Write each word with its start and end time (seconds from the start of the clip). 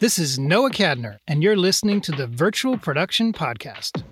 This 0.00 0.16
is 0.16 0.38
Noah 0.38 0.70
Kadner, 0.70 1.18
and 1.26 1.42
you're 1.42 1.56
listening 1.56 2.00
to 2.02 2.12
the 2.12 2.28
Virtual 2.28 2.78
Production 2.78 3.32
Podcast. 3.32 4.04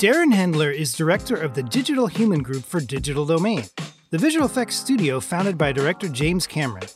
Darren 0.00 0.34
Hendler 0.34 0.74
is 0.74 0.94
director 0.94 1.36
of 1.36 1.54
the 1.54 1.62
Digital 1.62 2.08
Human 2.08 2.42
Group 2.42 2.64
for 2.64 2.80
Digital 2.80 3.24
Domain, 3.24 3.62
the 4.10 4.18
visual 4.18 4.46
effects 4.46 4.74
studio 4.74 5.20
founded 5.20 5.56
by 5.56 5.70
director 5.70 6.08
James 6.08 6.44
Cameron. 6.44 6.88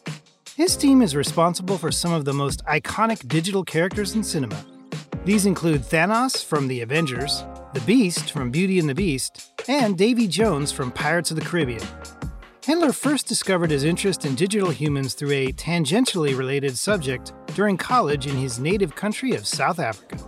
His 0.57 0.77
team 0.77 1.01
is 1.01 1.15
responsible 1.15 1.79
for 1.79 1.93
some 1.93 2.13
of 2.13 2.25
the 2.25 2.33
most 2.33 2.65
iconic 2.65 3.29
digital 3.29 3.63
characters 3.63 4.17
in 4.17 4.25
cinema. 4.25 4.61
These 5.25 5.47
include 5.47 5.83
Thanos 5.83 6.45
from 6.45 6.67
The 6.67 6.81
Avengers, 6.81 7.45
the 7.73 7.81
Beast 7.83 8.33
from 8.33 8.51
Beauty 8.51 8.81
and 8.81 8.89
the 8.89 8.95
Beast, 8.95 9.53
and 9.69 9.97
Davy 9.97 10.27
Jones 10.27 10.73
from 10.73 10.91
Pirates 10.91 11.31
of 11.31 11.37
the 11.37 11.45
Caribbean. 11.45 11.83
Hendler 12.63 12.93
first 12.93 13.29
discovered 13.29 13.71
his 13.71 13.85
interest 13.85 14.25
in 14.25 14.35
digital 14.35 14.71
humans 14.71 15.15
through 15.15 15.31
a 15.31 15.53
tangentially 15.53 16.37
related 16.37 16.77
subject 16.77 17.33
during 17.55 17.77
college 17.77 18.27
in 18.27 18.37
his 18.37 18.59
native 18.59 18.97
country 18.97 19.35
of 19.35 19.47
South 19.47 19.79
Africa. 19.79 20.19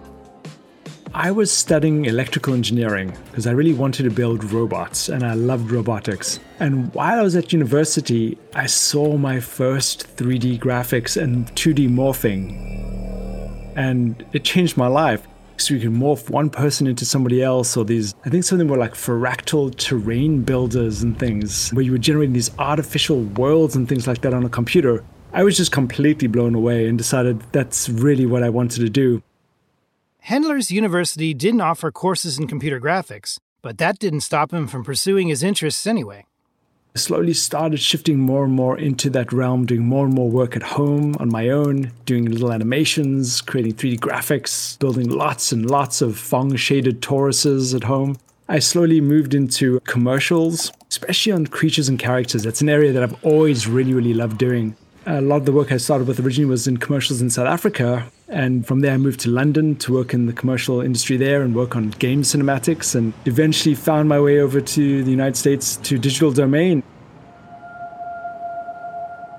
I 1.15 1.33
was 1.33 1.51
studying 1.51 2.05
electrical 2.05 2.55
engineering 2.55 3.13
because 3.31 3.49
I 3.49 3.51
really 3.51 3.75
wanted 3.75 4.05
to 4.05 4.11
build 4.11 4.45
robots 4.45 5.09
and 5.09 5.25
I 5.25 5.35
loved 5.35 5.71
robotics. 5.73 6.39
And 6.61 6.95
while 6.95 7.19
I 7.19 7.23
was 7.23 7.35
at 7.35 7.53
university, 7.53 8.39
I 8.55 8.67
saw 8.67 9.17
my 9.17 9.41
first 9.41 10.17
3D 10.17 10.61
graphics 10.61 11.21
and 11.21 11.47
2D 11.57 11.89
morphing. 11.89 13.75
And 13.77 14.25
it 14.33 14.45
changed 14.45 14.77
my 14.77 14.87
life. 14.87 15.27
So 15.63 15.75
you 15.75 15.81
can 15.81 15.97
morph 15.97 16.29
one 16.29 16.51
person 16.51 16.89
into 16.89 17.05
somebody 17.05 17.41
else, 17.41 17.77
or 17.77 17.85
these, 17.85 18.17
I 18.25 18.31
think 18.31 18.43
something 18.43 18.67
were 18.67 18.77
like 18.77 18.95
fractal 18.95 19.73
terrain 19.77 20.43
builders 20.43 21.05
and 21.05 21.17
things, 21.17 21.71
where 21.71 21.85
you 21.85 21.93
were 21.93 21.99
generating 21.99 22.33
these 22.33 22.51
artificial 22.59 23.23
worlds 23.23 23.77
and 23.77 23.89
things 23.89 24.09
like 24.09 24.23
that 24.23 24.35
on 24.35 24.45
a 24.45 24.49
computer. 24.49 25.05
I 25.33 25.45
was 25.45 25.57
just 25.57 25.71
completely 25.71 26.27
blown 26.27 26.57
away 26.57 26.89
and 26.89 26.99
decided 26.99 27.41
that's 27.53 27.89
really 27.89 28.27
what 28.27 28.43
I 28.43 28.49
wanted 28.49 28.81
to 28.81 28.91
do. 28.91 29.23
Hendlers 30.19 30.73
university 30.73 31.33
didn't 31.33 31.61
offer 31.61 31.93
courses 31.93 32.39
in 32.39 32.49
computer 32.49 32.81
graphics, 32.81 33.39
but 33.63 33.79
that 33.79 34.01
didn't 34.01 34.21
stop 34.21 34.53
him 34.53 34.67
from 34.67 34.83
pursuing 34.83 35.29
his 35.29 35.43
interests 35.45 35.87
anyway. 35.87 36.25
Slowly 36.95 37.33
started 37.33 37.81
shifting 37.81 38.19
more 38.19 38.45
and 38.45 38.53
more 38.53 38.79
into 38.79 39.09
that 39.11 39.33
realm, 39.33 39.65
doing 39.65 39.87
more 39.87 40.05
and 40.05 40.15
more 40.15 40.31
work 40.31 40.55
at 40.57 40.63
home 40.63 41.17
on 41.19 41.31
my 41.31 41.49
own, 41.49 41.91
doing 42.05 42.27
little 42.27 42.53
animations, 42.53 43.41
creating 43.41 43.73
3D 43.75 43.99
graphics, 43.99 44.79
building 44.79 45.09
lots 45.09 45.53
and 45.53 45.71
lots 45.71 46.03
of 46.03 46.17
Phong 46.17 46.55
shaded 46.59 47.01
toruses 47.01 47.75
at 47.75 47.85
home. 47.85 48.19
I 48.47 48.59
slowly 48.59 49.01
moved 49.01 49.33
into 49.33 49.81
commercials, 49.81 50.71
especially 50.91 51.33
on 51.33 51.47
creatures 51.47 51.89
and 51.89 51.99
characters. 51.99 52.43
That's 52.43 52.61
an 52.61 52.69
area 52.69 52.93
that 52.93 53.03
I've 53.03 53.25
always 53.25 53.67
really, 53.67 53.95
really 53.95 54.13
loved 54.13 54.37
doing. 54.37 54.77
A 55.07 55.23
lot 55.23 55.37
of 55.37 55.47
the 55.47 55.53
work 55.53 55.73
I 55.73 55.79
started 55.79 56.07
with 56.07 56.21
originally 56.21 56.51
was 56.51 56.67
in 56.67 56.77
commercials 56.77 57.23
in 57.23 57.31
South 57.31 57.49
Africa. 57.49 58.05
And 58.33 58.67
from 58.67 58.81
there, 58.81 58.95
I 58.95 58.97
moved 58.97 59.21
to 59.21 59.31
London 59.31 59.77
to 59.77 59.93
work 59.93 60.15
in 60.15 60.25
the 60.25 60.33
commercial 60.33 60.81
industry 60.81 61.19
there 61.19 61.43
and 61.43 61.55
work 61.55 61.77
on 61.77 61.91
game 61.91 62.23
cinematics, 62.23 62.95
and 62.95 63.13
eventually 63.27 63.75
found 63.75 64.09
my 64.09 64.19
way 64.19 64.41
over 64.41 64.59
to 64.59 65.05
the 65.05 65.11
United 65.11 65.37
States 65.37 65.77
to 65.77 65.99
Digital 65.99 66.33
Domain. 66.33 66.83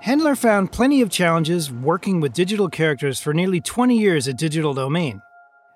Hendler 0.05 0.37
found 0.37 0.71
plenty 0.71 1.01
of 1.01 1.09
challenges 1.09 1.71
working 1.71 2.19
with 2.19 2.33
digital 2.33 2.69
characters 2.69 3.19
for 3.19 3.33
nearly 3.33 3.59
20 3.59 3.97
years 3.97 4.27
at 4.27 4.37
Digital 4.37 4.75
Domain. 4.75 5.23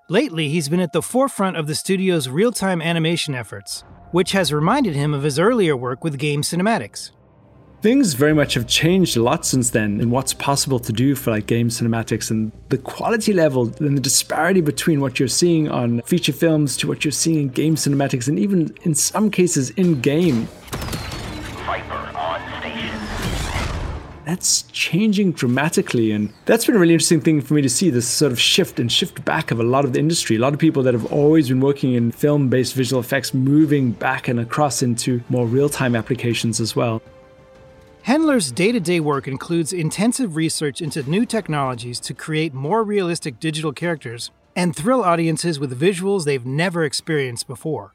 Lately, 0.08 0.48
he's 0.48 0.68
been 0.68 0.80
at 0.80 0.92
the 0.92 1.02
forefront 1.02 1.56
of 1.56 1.66
the 1.66 1.74
studio's 1.74 2.28
real 2.28 2.52
time 2.52 2.80
animation 2.80 3.34
efforts, 3.34 3.82
which 4.12 4.30
has 4.32 4.52
reminded 4.52 4.94
him 4.94 5.12
of 5.12 5.24
his 5.24 5.40
earlier 5.40 5.76
work 5.76 6.04
with 6.04 6.18
game 6.18 6.42
cinematics. 6.42 7.10
Things 7.80 8.14
very 8.14 8.34
much 8.34 8.54
have 8.54 8.66
changed 8.66 9.16
a 9.16 9.22
lot 9.22 9.46
since 9.46 9.70
then 9.70 10.00
in 10.00 10.10
what's 10.10 10.34
possible 10.34 10.80
to 10.80 10.92
do 10.92 11.14
for 11.14 11.30
like 11.30 11.46
game 11.46 11.68
cinematics 11.68 12.28
and 12.28 12.50
the 12.70 12.78
quality 12.78 13.32
level 13.32 13.72
and 13.78 13.96
the 13.96 14.00
disparity 14.00 14.60
between 14.60 15.00
what 15.00 15.20
you're 15.20 15.28
seeing 15.28 15.70
on 15.70 16.02
feature 16.02 16.32
films 16.32 16.76
to 16.78 16.88
what 16.88 17.04
you're 17.04 17.12
seeing 17.12 17.42
in 17.42 17.48
game 17.50 17.76
cinematics 17.76 18.26
and 18.26 18.36
even 18.36 18.76
in 18.82 18.96
some 18.96 19.30
cases 19.30 19.70
in 19.70 20.00
game 20.00 20.48
that's 24.24 24.62
changing 24.72 25.32
dramatically. 25.32 26.12
And 26.12 26.30
that's 26.44 26.66
been 26.66 26.76
a 26.76 26.78
really 26.78 26.92
interesting 26.92 27.20
thing 27.20 27.40
for 27.40 27.54
me 27.54 27.62
to 27.62 27.68
see 27.70 27.88
this 27.88 28.06
sort 28.06 28.30
of 28.30 28.38
shift 28.38 28.78
and 28.78 28.92
shift 28.92 29.24
back 29.24 29.50
of 29.50 29.58
a 29.58 29.62
lot 29.62 29.86
of 29.86 29.94
the 29.94 30.00
industry. 30.00 30.36
A 30.36 30.38
lot 30.38 30.52
of 30.52 30.58
people 30.58 30.82
that 30.82 30.92
have 30.92 31.10
always 31.10 31.48
been 31.48 31.60
working 31.60 31.94
in 31.94 32.12
film 32.12 32.50
based 32.50 32.74
visual 32.74 33.00
effects 33.00 33.32
moving 33.32 33.92
back 33.92 34.28
and 34.28 34.38
across 34.38 34.82
into 34.82 35.22
more 35.30 35.46
real 35.46 35.70
time 35.70 35.96
applications 35.96 36.60
as 36.60 36.76
well. 36.76 37.00
Hendler's 38.08 38.50
day 38.50 38.72
to 38.72 38.80
day 38.80 39.00
work 39.00 39.28
includes 39.28 39.70
intensive 39.70 40.34
research 40.34 40.80
into 40.80 41.02
new 41.02 41.26
technologies 41.26 42.00
to 42.00 42.14
create 42.14 42.54
more 42.54 42.82
realistic 42.82 43.38
digital 43.38 43.70
characters 43.70 44.30
and 44.56 44.74
thrill 44.74 45.04
audiences 45.04 45.60
with 45.60 45.78
visuals 45.78 46.24
they've 46.24 46.46
never 46.46 46.84
experienced 46.84 47.46
before. 47.46 47.92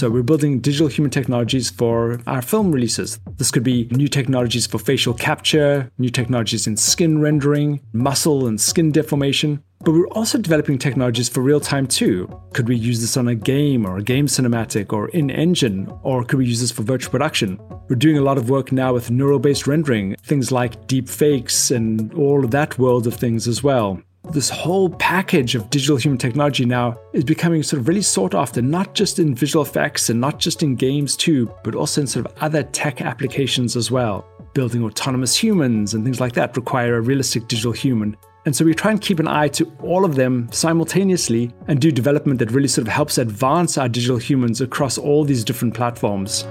So 0.00 0.08
we're 0.08 0.22
building 0.22 0.60
digital 0.60 0.88
human 0.88 1.10
technologies 1.10 1.68
for 1.68 2.22
our 2.26 2.40
film 2.40 2.72
releases. 2.72 3.20
This 3.36 3.50
could 3.50 3.62
be 3.62 3.86
new 3.90 4.08
technologies 4.08 4.66
for 4.66 4.78
facial 4.78 5.12
capture, 5.12 5.90
new 5.98 6.08
technologies 6.08 6.66
in 6.66 6.78
skin 6.78 7.20
rendering, 7.20 7.82
muscle 7.92 8.46
and 8.46 8.58
skin 8.58 8.92
deformation. 8.92 9.62
But 9.80 9.92
we're 9.92 10.08
also 10.08 10.38
developing 10.38 10.78
technologies 10.78 11.28
for 11.28 11.42
real 11.42 11.60
time 11.60 11.86
too. 11.86 12.34
Could 12.54 12.66
we 12.66 12.76
use 12.76 13.02
this 13.02 13.18
on 13.18 13.28
a 13.28 13.34
game 13.34 13.84
or 13.84 13.98
a 13.98 14.02
game 14.02 14.26
cinematic 14.26 14.94
or 14.94 15.10
in 15.10 15.30
engine? 15.30 15.92
Or 16.02 16.24
could 16.24 16.38
we 16.38 16.46
use 16.46 16.62
this 16.62 16.70
for 16.70 16.82
virtual 16.82 17.10
production? 17.10 17.60
We're 17.90 17.96
doing 17.96 18.16
a 18.16 18.22
lot 18.22 18.38
of 18.38 18.48
work 18.48 18.72
now 18.72 18.94
with 18.94 19.10
neural 19.10 19.38
based 19.38 19.66
rendering, 19.66 20.16
things 20.22 20.50
like 20.50 20.86
deep 20.86 21.10
fakes 21.10 21.70
and 21.70 22.10
all 22.14 22.42
of 22.42 22.52
that 22.52 22.78
world 22.78 23.06
of 23.06 23.16
things 23.16 23.46
as 23.46 23.62
well 23.62 24.02
this 24.32 24.48
whole 24.48 24.90
package 24.90 25.54
of 25.54 25.68
digital 25.70 25.96
human 25.96 26.18
technology 26.18 26.64
now 26.64 26.98
is 27.12 27.24
becoming 27.24 27.62
sort 27.62 27.80
of 27.80 27.88
really 27.88 28.02
sought 28.02 28.34
after, 28.34 28.62
not 28.62 28.94
just 28.94 29.18
in 29.18 29.34
visual 29.34 29.64
effects 29.64 30.08
and 30.10 30.20
not 30.20 30.38
just 30.38 30.62
in 30.62 30.76
games 30.76 31.16
too, 31.16 31.52
but 31.64 31.74
also 31.74 32.00
in 32.00 32.06
sort 32.06 32.26
of 32.26 32.32
other 32.40 32.62
tech 32.62 33.00
applications 33.00 33.76
as 33.76 33.90
well. 33.90 34.24
Building 34.54 34.84
autonomous 34.84 35.36
humans 35.36 35.94
and 35.94 36.04
things 36.04 36.20
like 36.20 36.32
that 36.34 36.56
require 36.56 36.96
a 36.96 37.00
realistic 37.00 37.48
digital 37.48 37.72
human. 37.72 38.16
And 38.46 38.56
so 38.56 38.64
we 38.64 38.74
try 38.74 38.90
and 38.90 39.00
keep 39.00 39.18
an 39.18 39.28
eye 39.28 39.48
to 39.48 39.70
all 39.82 40.04
of 40.04 40.14
them 40.14 40.48
simultaneously 40.50 41.52
and 41.68 41.80
do 41.80 41.92
development 41.92 42.38
that 42.38 42.50
really 42.50 42.68
sort 42.68 42.86
of 42.86 42.92
helps 42.92 43.18
advance 43.18 43.76
our 43.76 43.88
digital 43.88 44.16
humans 44.16 44.60
across 44.60 44.96
all 44.96 45.24
these 45.24 45.44
different 45.44 45.74
platforms. 45.74 46.44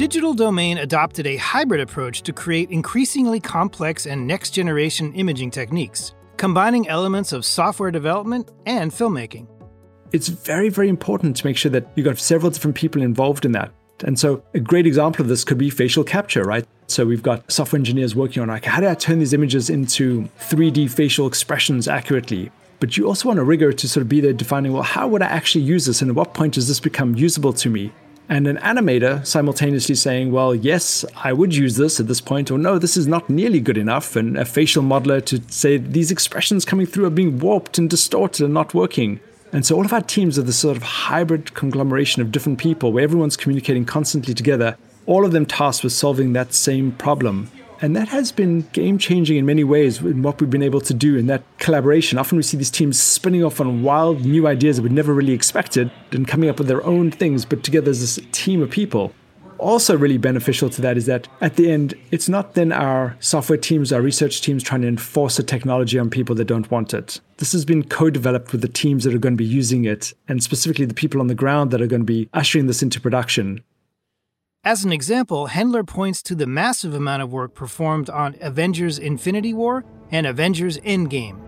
Digital 0.00 0.32
Domain 0.32 0.78
adopted 0.78 1.26
a 1.26 1.36
hybrid 1.36 1.78
approach 1.78 2.22
to 2.22 2.32
create 2.32 2.70
increasingly 2.70 3.38
complex 3.38 4.06
and 4.06 4.26
next 4.26 4.52
generation 4.52 5.12
imaging 5.12 5.50
techniques, 5.50 6.14
combining 6.38 6.88
elements 6.88 7.34
of 7.34 7.44
software 7.44 7.90
development 7.90 8.50
and 8.64 8.90
filmmaking. 8.90 9.46
It's 10.10 10.28
very, 10.28 10.70
very 10.70 10.88
important 10.88 11.36
to 11.36 11.46
make 11.46 11.58
sure 11.58 11.70
that 11.72 11.86
you've 11.96 12.06
got 12.06 12.18
several 12.18 12.50
different 12.50 12.78
people 12.78 13.02
involved 13.02 13.44
in 13.44 13.52
that. 13.52 13.74
And 14.02 14.18
so, 14.18 14.42
a 14.54 14.60
great 14.60 14.86
example 14.86 15.20
of 15.20 15.28
this 15.28 15.44
could 15.44 15.58
be 15.58 15.68
facial 15.68 16.02
capture, 16.02 16.44
right? 16.44 16.66
So, 16.86 17.04
we've 17.04 17.22
got 17.22 17.52
software 17.52 17.78
engineers 17.78 18.16
working 18.16 18.40
on 18.40 18.48
like, 18.48 18.64
how 18.64 18.80
do 18.80 18.88
I 18.88 18.94
turn 18.94 19.18
these 19.18 19.34
images 19.34 19.68
into 19.68 20.26
3D 20.38 20.88
facial 20.88 21.26
expressions 21.26 21.88
accurately? 21.88 22.50
But 22.78 22.96
you 22.96 23.06
also 23.06 23.28
want 23.28 23.38
a 23.38 23.44
rigger 23.44 23.70
to 23.74 23.86
sort 23.86 24.00
of 24.00 24.08
be 24.08 24.22
there 24.22 24.32
defining, 24.32 24.72
well, 24.72 24.82
how 24.82 25.08
would 25.08 25.20
I 25.20 25.26
actually 25.26 25.64
use 25.64 25.84
this? 25.84 26.00
And 26.00 26.08
at 26.08 26.16
what 26.16 26.32
point 26.32 26.54
does 26.54 26.68
this 26.68 26.80
become 26.80 27.16
usable 27.16 27.52
to 27.52 27.68
me? 27.68 27.92
And 28.30 28.46
an 28.46 28.58
animator 28.58 29.26
simultaneously 29.26 29.96
saying, 29.96 30.30
well, 30.30 30.54
yes, 30.54 31.04
I 31.16 31.32
would 31.32 31.52
use 31.52 31.76
this 31.76 31.98
at 31.98 32.06
this 32.06 32.20
point, 32.20 32.48
or 32.48 32.58
no, 32.58 32.78
this 32.78 32.96
is 32.96 33.08
not 33.08 33.28
nearly 33.28 33.58
good 33.58 33.76
enough, 33.76 34.14
and 34.14 34.38
a 34.38 34.44
facial 34.44 34.84
modeler 34.84 35.22
to 35.26 35.42
say 35.52 35.78
these 35.78 36.12
expressions 36.12 36.64
coming 36.64 36.86
through 36.86 37.06
are 37.06 37.10
being 37.10 37.40
warped 37.40 37.76
and 37.76 37.90
distorted 37.90 38.44
and 38.44 38.54
not 38.54 38.72
working. 38.72 39.18
And 39.52 39.66
so 39.66 39.74
all 39.74 39.84
of 39.84 39.92
our 39.92 40.00
teams 40.00 40.38
are 40.38 40.42
this 40.42 40.60
sort 40.60 40.76
of 40.76 40.84
hybrid 40.84 41.54
conglomeration 41.54 42.22
of 42.22 42.30
different 42.30 42.60
people 42.60 42.92
where 42.92 43.02
everyone's 43.02 43.36
communicating 43.36 43.84
constantly 43.84 44.32
together, 44.32 44.76
all 45.06 45.26
of 45.26 45.32
them 45.32 45.44
tasked 45.44 45.82
with 45.82 45.92
solving 45.92 46.32
that 46.32 46.54
same 46.54 46.92
problem. 46.92 47.50
And 47.82 47.96
that 47.96 48.08
has 48.08 48.30
been 48.30 48.62
game 48.72 48.98
changing 48.98 49.38
in 49.38 49.46
many 49.46 49.64
ways 49.64 49.98
in 49.98 50.22
what 50.22 50.40
we've 50.40 50.50
been 50.50 50.62
able 50.62 50.82
to 50.82 50.92
do 50.92 51.16
in 51.16 51.26
that 51.28 51.42
collaboration. 51.58 52.18
Often 52.18 52.36
we 52.36 52.42
see 52.42 52.58
these 52.58 52.70
teams 52.70 53.00
spinning 53.00 53.42
off 53.42 53.60
on 53.60 53.82
wild 53.82 54.24
new 54.24 54.46
ideas 54.46 54.76
that 54.76 54.82
we 54.82 54.90
never 54.90 55.14
really 55.14 55.32
expected 55.32 55.90
and 56.12 56.28
coming 56.28 56.50
up 56.50 56.58
with 56.58 56.68
their 56.68 56.84
own 56.84 57.10
things, 57.10 57.46
but 57.46 57.64
together 57.64 57.90
as 57.90 58.00
this 58.00 58.24
team 58.32 58.62
of 58.62 58.70
people. 58.70 59.14
Also, 59.60 59.96
really 59.96 60.16
beneficial 60.16 60.70
to 60.70 60.80
that 60.80 60.96
is 60.96 61.04
that 61.04 61.28
at 61.42 61.56
the 61.56 61.70
end, 61.70 61.92
it's 62.10 62.30
not 62.30 62.54
then 62.54 62.72
our 62.72 63.14
software 63.20 63.58
teams, 63.58 63.92
our 63.92 64.00
research 64.00 64.40
teams 64.40 64.62
trying 64.62 64.80
to 64.80 64.88
enforce 64.88 65.38
a 65.38 65.42
technology 65.42 65.98
on 65.98 66.08
people 66.08 66.34
that 66.34 66.46
don't 66.46 66.70
want 66.70 66.94
it. 66.94 67.20
This 67.36 67.52
has 67.52 67.66
been 67.66 67.84
co 67.84 68.08
developed 68.08 68.52
with 68.52 68.62
the 68.62 68.68
teams 68.68 69.04
that 69.04 69.14
are 69.14 69.18
going 69.18 69.34
to 69.34 69.42
be 69.42 69.44
using 69.44 69.84
it, 69.84 70.14
and 70.28 70.42
specifically 70.42 70.86
the 70.86 70.94
people 70.94 71.20
on 71.20 71.26
the 71.26 71.34
ground 71.34 71.72
that 71.72 71.82
are 71.82 71.86
going 71.86 72.00
to 72.00 72.06
be 72.06 72.28
ushering 72.32 72.68
this 72.68 72.82
into 72.82 73.02
production. 73.02 73.62
As 74.62 74.84
an 74.84 74.92
example, 74.92 75.48
Hendler 75.48 75.86
points 75.86 76.22
to 76.24 76.34
the 76.34 76.46
massive 76.46 76.92
amount 76.92 77.22
of 77.22 77.32
work 77.32 77.54
performed 77.54 78.10
on 78.10 78.36
Avengers 78.42 78.98
Infinity 78.98 79.54
War 79.54 79.86
and 80.10 80.26
Avengers 80.26 80.76
Endgame. 80.80 81.40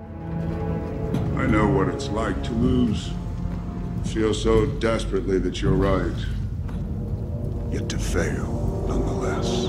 I 1.37 1.47
know 1.47 1.69
what 1.69 1.89
it's 1.89 2.09
like 2.09 2.43
to 2.43 2.53
lose. 2.53 3.11
Feel 4.07 4.33
so 4.33 4.65
desperately 4.65 5.39
that 5.41 5.61
you're 5.61 5.75
right. 5.75 6.17
Yet 7.71 7.91
to 7.91 7.99
fail, 7.99 8.87
nonetheless. 8.89 9.67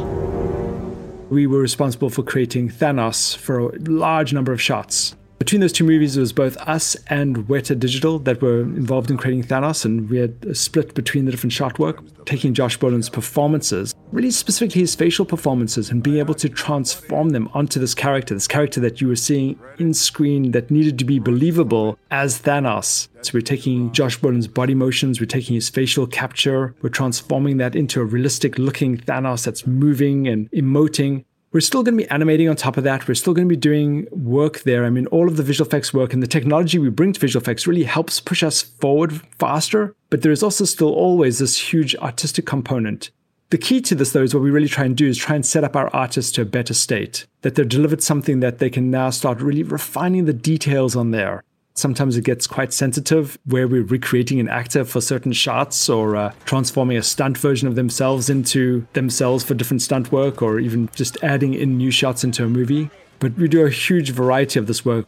We 1.30 1.46
were 1.46 1.60
responsible 1.60 2.10
for 2.10 2.24
creating 2.24 2.70
Thanos 2.70 3.36
for 3.36 3.60
a 3.60 3.80
large 3.80 4.32
number 4.32 4.54
of 4.54 4.62
shots. 4.62 5.18
Between 5.44 5.60
those 5.60 5.74
two 5.74 5.84
movies, 5.84 6.16
it 6.16 6.22
was 6.22 6.32
both 6.32 6.56
us 6.56 6.96
and 7.08 7.36
Weta 7.50 7.78
Digital 7.78 8.18
that 8.20 8.42
were 8.42 8.62
involved 8.62 9.12
in 9.12 9.18
creating 9.18 9.44
Thanos, 9.44 9.84
and 9.84 10.10
we 10.10 10.20
had 10.20 10.34
a 10.46 10.56
split 10.56 10.94
between 10.94 11.26
the 11.26 11.32
different 11.32 11.52
shot 11.52 11.78
work, 11.80 12.02
taking 12.24 12.54
Josh 12.54 12.80
Brolin's 12.80 13.10
performances, 13.10 13.94
really 14.14 14.32
specifically 14.32 14.80
his 14.80 14.96
facial 14.96 15.26
performances, 15.26 15.90
and 15.90 16.02
being 16.02 16.20
able 16.20 16.34
to 16.36 16.48
transform 16.48 17.32
them 17.32 17.50
onto 17.54 17.78
this 17.78 17.94
character, 17.94 18.34
this 18.34 18.48
character 18.48 18.80
that 18.80 19.02
you 19.02 19.10
were 19.10 19.18
seeing 19.18 19.60
in 19.80 19.94
screen 19.94 20.52
that 20.52 20.72
needed 20.72 20.98
to 21.00 21.04
be 21.04 21.20
believable 21.20 22.00
as 22.10 22.40
Thanos. 22.40 23.10
So 23.22 23.32
we're 23.34 23.42
taking 23.42 23.92
Josh 23.92 24.18
Brolin's 24.18 24.48
body 24.48 24.76
motions, 24.76 25.20
we're 25.20 25.26
taking 25.26 25.56
his 25.56 25.70
facial 25.70 26.08
capture, 26.08 26.74
we're 26.82 26.90
transforming 26.90 27.58
that 27.58 27.76
into 27.76 28.00
a 28.00 28.06
realistic 28.06 28.58
looking 28.58 28.96
Thanos 28.96 29.44
that's 29.44 29.68
moving 29.68 30.26
and 30.26 30.50
emoting. 30.52 31.26
We're 31.54 31.60
still 31.60 31.84
going 31.84 31.96
to 32.00 32.04
be 32.04 32.10
animating 32.10 32.50
on 32.50 32.56
top 32.56 32.78
of 32.78 32.84
that. 32.86 33.08
We're 33.08 33.14
still 33.14 33.36
going 33.36 33.48
to 33.48 33.56
be 33.56 33.56
doing 33.56 34.08
work 34.10 34.62
there. 34.62 34.86
I 34.86 34.90
mean, 34.90 35.06
all 35.08 35.28
of 35.28 35.38
the 35.38 35.44
visual 35.44 35.68
effects 35.68 35.94
work 35.94 36.12
and 36.12 36.24
the 36.24 36.28
technology 36.28 36.80
we 36.80 36.90
bring 36.90 37.14
to 37.14 37.20
visual 37.20 37.44
effects 37.44 37.68
really 37.68 37.84
helps 37.84 38.20
push 38.20 38.42
us 38.42 38.64
forward 38.64 39.22
faster. 39.38 39.96
But 40.10 40.24
there 40.24 40.32
is 40.32 40.42
also 40.42 40.66
still 40.66 40.92
always 40.92 41.38
this 41.38 41.72
huge 41.72 41.96
artistic 41.98 42.48
component. 42.48 43.12
The 43.52 43.60
key 43.60 43.82
to 43.82 43.94
this, 43.94 44.14
though, 44.14 44.24
is 44.24 44.34
what 44.34 44.42
we 44.42 44.50
really 44.50 44.68
try 44.68 44.86
and 44.86 44.98
do 44.98 45.08
is 45.08 45.16
try 45.16 45.36
and 45.36 45.46
set 45.46 45.64
up 45.64 45.76
our 45.76 45.96
artists 45.96 46.32
to 46.32 46.42
a 46.42 46.46
better 46.46 46.74
state, 46.74 47.28
that 47.42 47.54
they're 47.54 47.66
delivered 47.66 48.02
something 48.02 48.40
that 48.40 48.58
they 48.58 48.72
can 48.72 48.90
now 48.90 49.12
start 49.12 49.40
really 49.40 49.62
refining 49.62 50.26
the 50.26 50.34
details 50.34 50.96
on 50.96 51.12
there. 51.12 51.44
Sometimes 51.76 52.18
it 52.18 52.24
gets 52.24 52.46
quite 52.46 52.72
sensitive 52.72 53.38
where 53.46 53.68
we're 53.68 53.84
recreating 53.84 54.40
an 54.40 54.48
actor 54.48 54.86
for 54.86 55.02
certain 55.02 55.34
shots 55.34 55.90
or 55.90 56.16
uh, 56.16 56.32
transforming 56.46 56.98
a 56.98 57.04
stunt 57.04 57.38
version 57.38 57.68
of 57.68 57.76
themselves 57.76 58.30
into 58.30 58.86
themselves 58.94 59.44
for 59.44 59.56
different 59.56 59.82
stunt 59.82 60.12
work 60.12 60.42
or 60.42 60.60
even 60.60 60.88
just 60.94 61.18
adding 61.24 61.56
in 61.56 61.78
new 61.78 61.90
shots 61.90 62.24
into 62.24 62.44
a 62.46 62.48
movie. 62.48 62.92
But 63.20 63.36
we 63.36 63.48
do 63.48 63.66
a 63.66 63.72
huge 63.72 64.12
variety 64.12 64.60
of 64.60 64.68
this 64.68 64.86
work. 64.86 65.08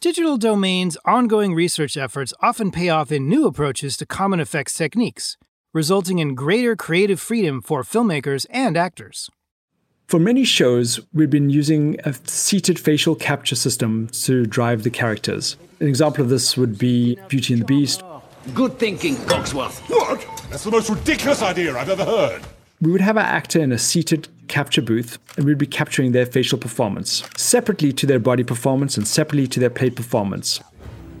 Digital 0.00 0.36
Domain's 0.36 0.98
ongoing 1.06 1.54
research 1.54 1.96
efforts 1.96 2.34
often 2.40 2.70
pay 2.70 2.90
off 2.90 3.10
in 3.10 3.26
new 3.26 3.46
approaches 3.46 3.96
to 3.96 4.04
common 4.04 4.40
effects 4.40 4.74
techniques, 4.74 5.38
resulting 5.72 6.18
in 6.18 6.34
greater 6.34 6.76
creative 6.76 7.18
freedom 7.18 7.62
for 7.62 7.82
filmmakers 7.82 8.44
and 8.50 8.76
actors. 8.76 9.30
For 10.06 10.20
many 10.20 10.44
shows, 10.44 11.00
we've 11.12 11.30
been 11.30 11.50
using 11.50 11.98
a 12.04 12.12
seated 12.28 12.78
facial 12.78 13.16
capture 13.16 13.56
system 13.56 14.08
to 14.22 14.46
drive 14.46 14.82
the 14.82 14.90
characters. 14.90 15.56
An 15.80 15.88
example 15.88 16.22
of 16.22 16.30
this 16.30 16.56
would 16.56 16.78
be 16.78 17.18
Beauty 17.28 17.54
and 17.54 17.62
the 17.62 17.66
Beast. 17.66 18.02
Good 18.52 18.78
thinking, 18.78 19.16
Cogsworth. 19.16 19.80
What? 19.88 20.24
That's 20.50 20.64
the 20.64 20.70
most 20.70 20.90
ridiculous 20.90 21.42
idea 21.42 21.76
I've 21.76 21.88
ever 21.88 22.04
heard. 22.04 22.42
We 22.80 22.92
would 22.92 23.00
have 23.00 23.16
our 23.16 23.24
actor 23.24 23.60
in 23.60 23.72
a 23.72 23.78
seated 23.78 24.28
capture 24.46 24.82
booth 24.82 25.18
and 25.36 25.46
we'd 25.46 25.58
be 25.58 25.66
capturing 25.66 26.12
their 26.12 26.26
facial 26.26 26.58
performance 26.58 27.22
separately 27.36 27.92
to 27.94 28.06
their 28.06 28.18
body 28.18 28.44
performance 28.44 28.98
and 28.98 29.08
separately 29.08 29.46
to 29.48 29.58
their 29.58 29.70
plate 29.70 29.96
performance. 29.96 30.60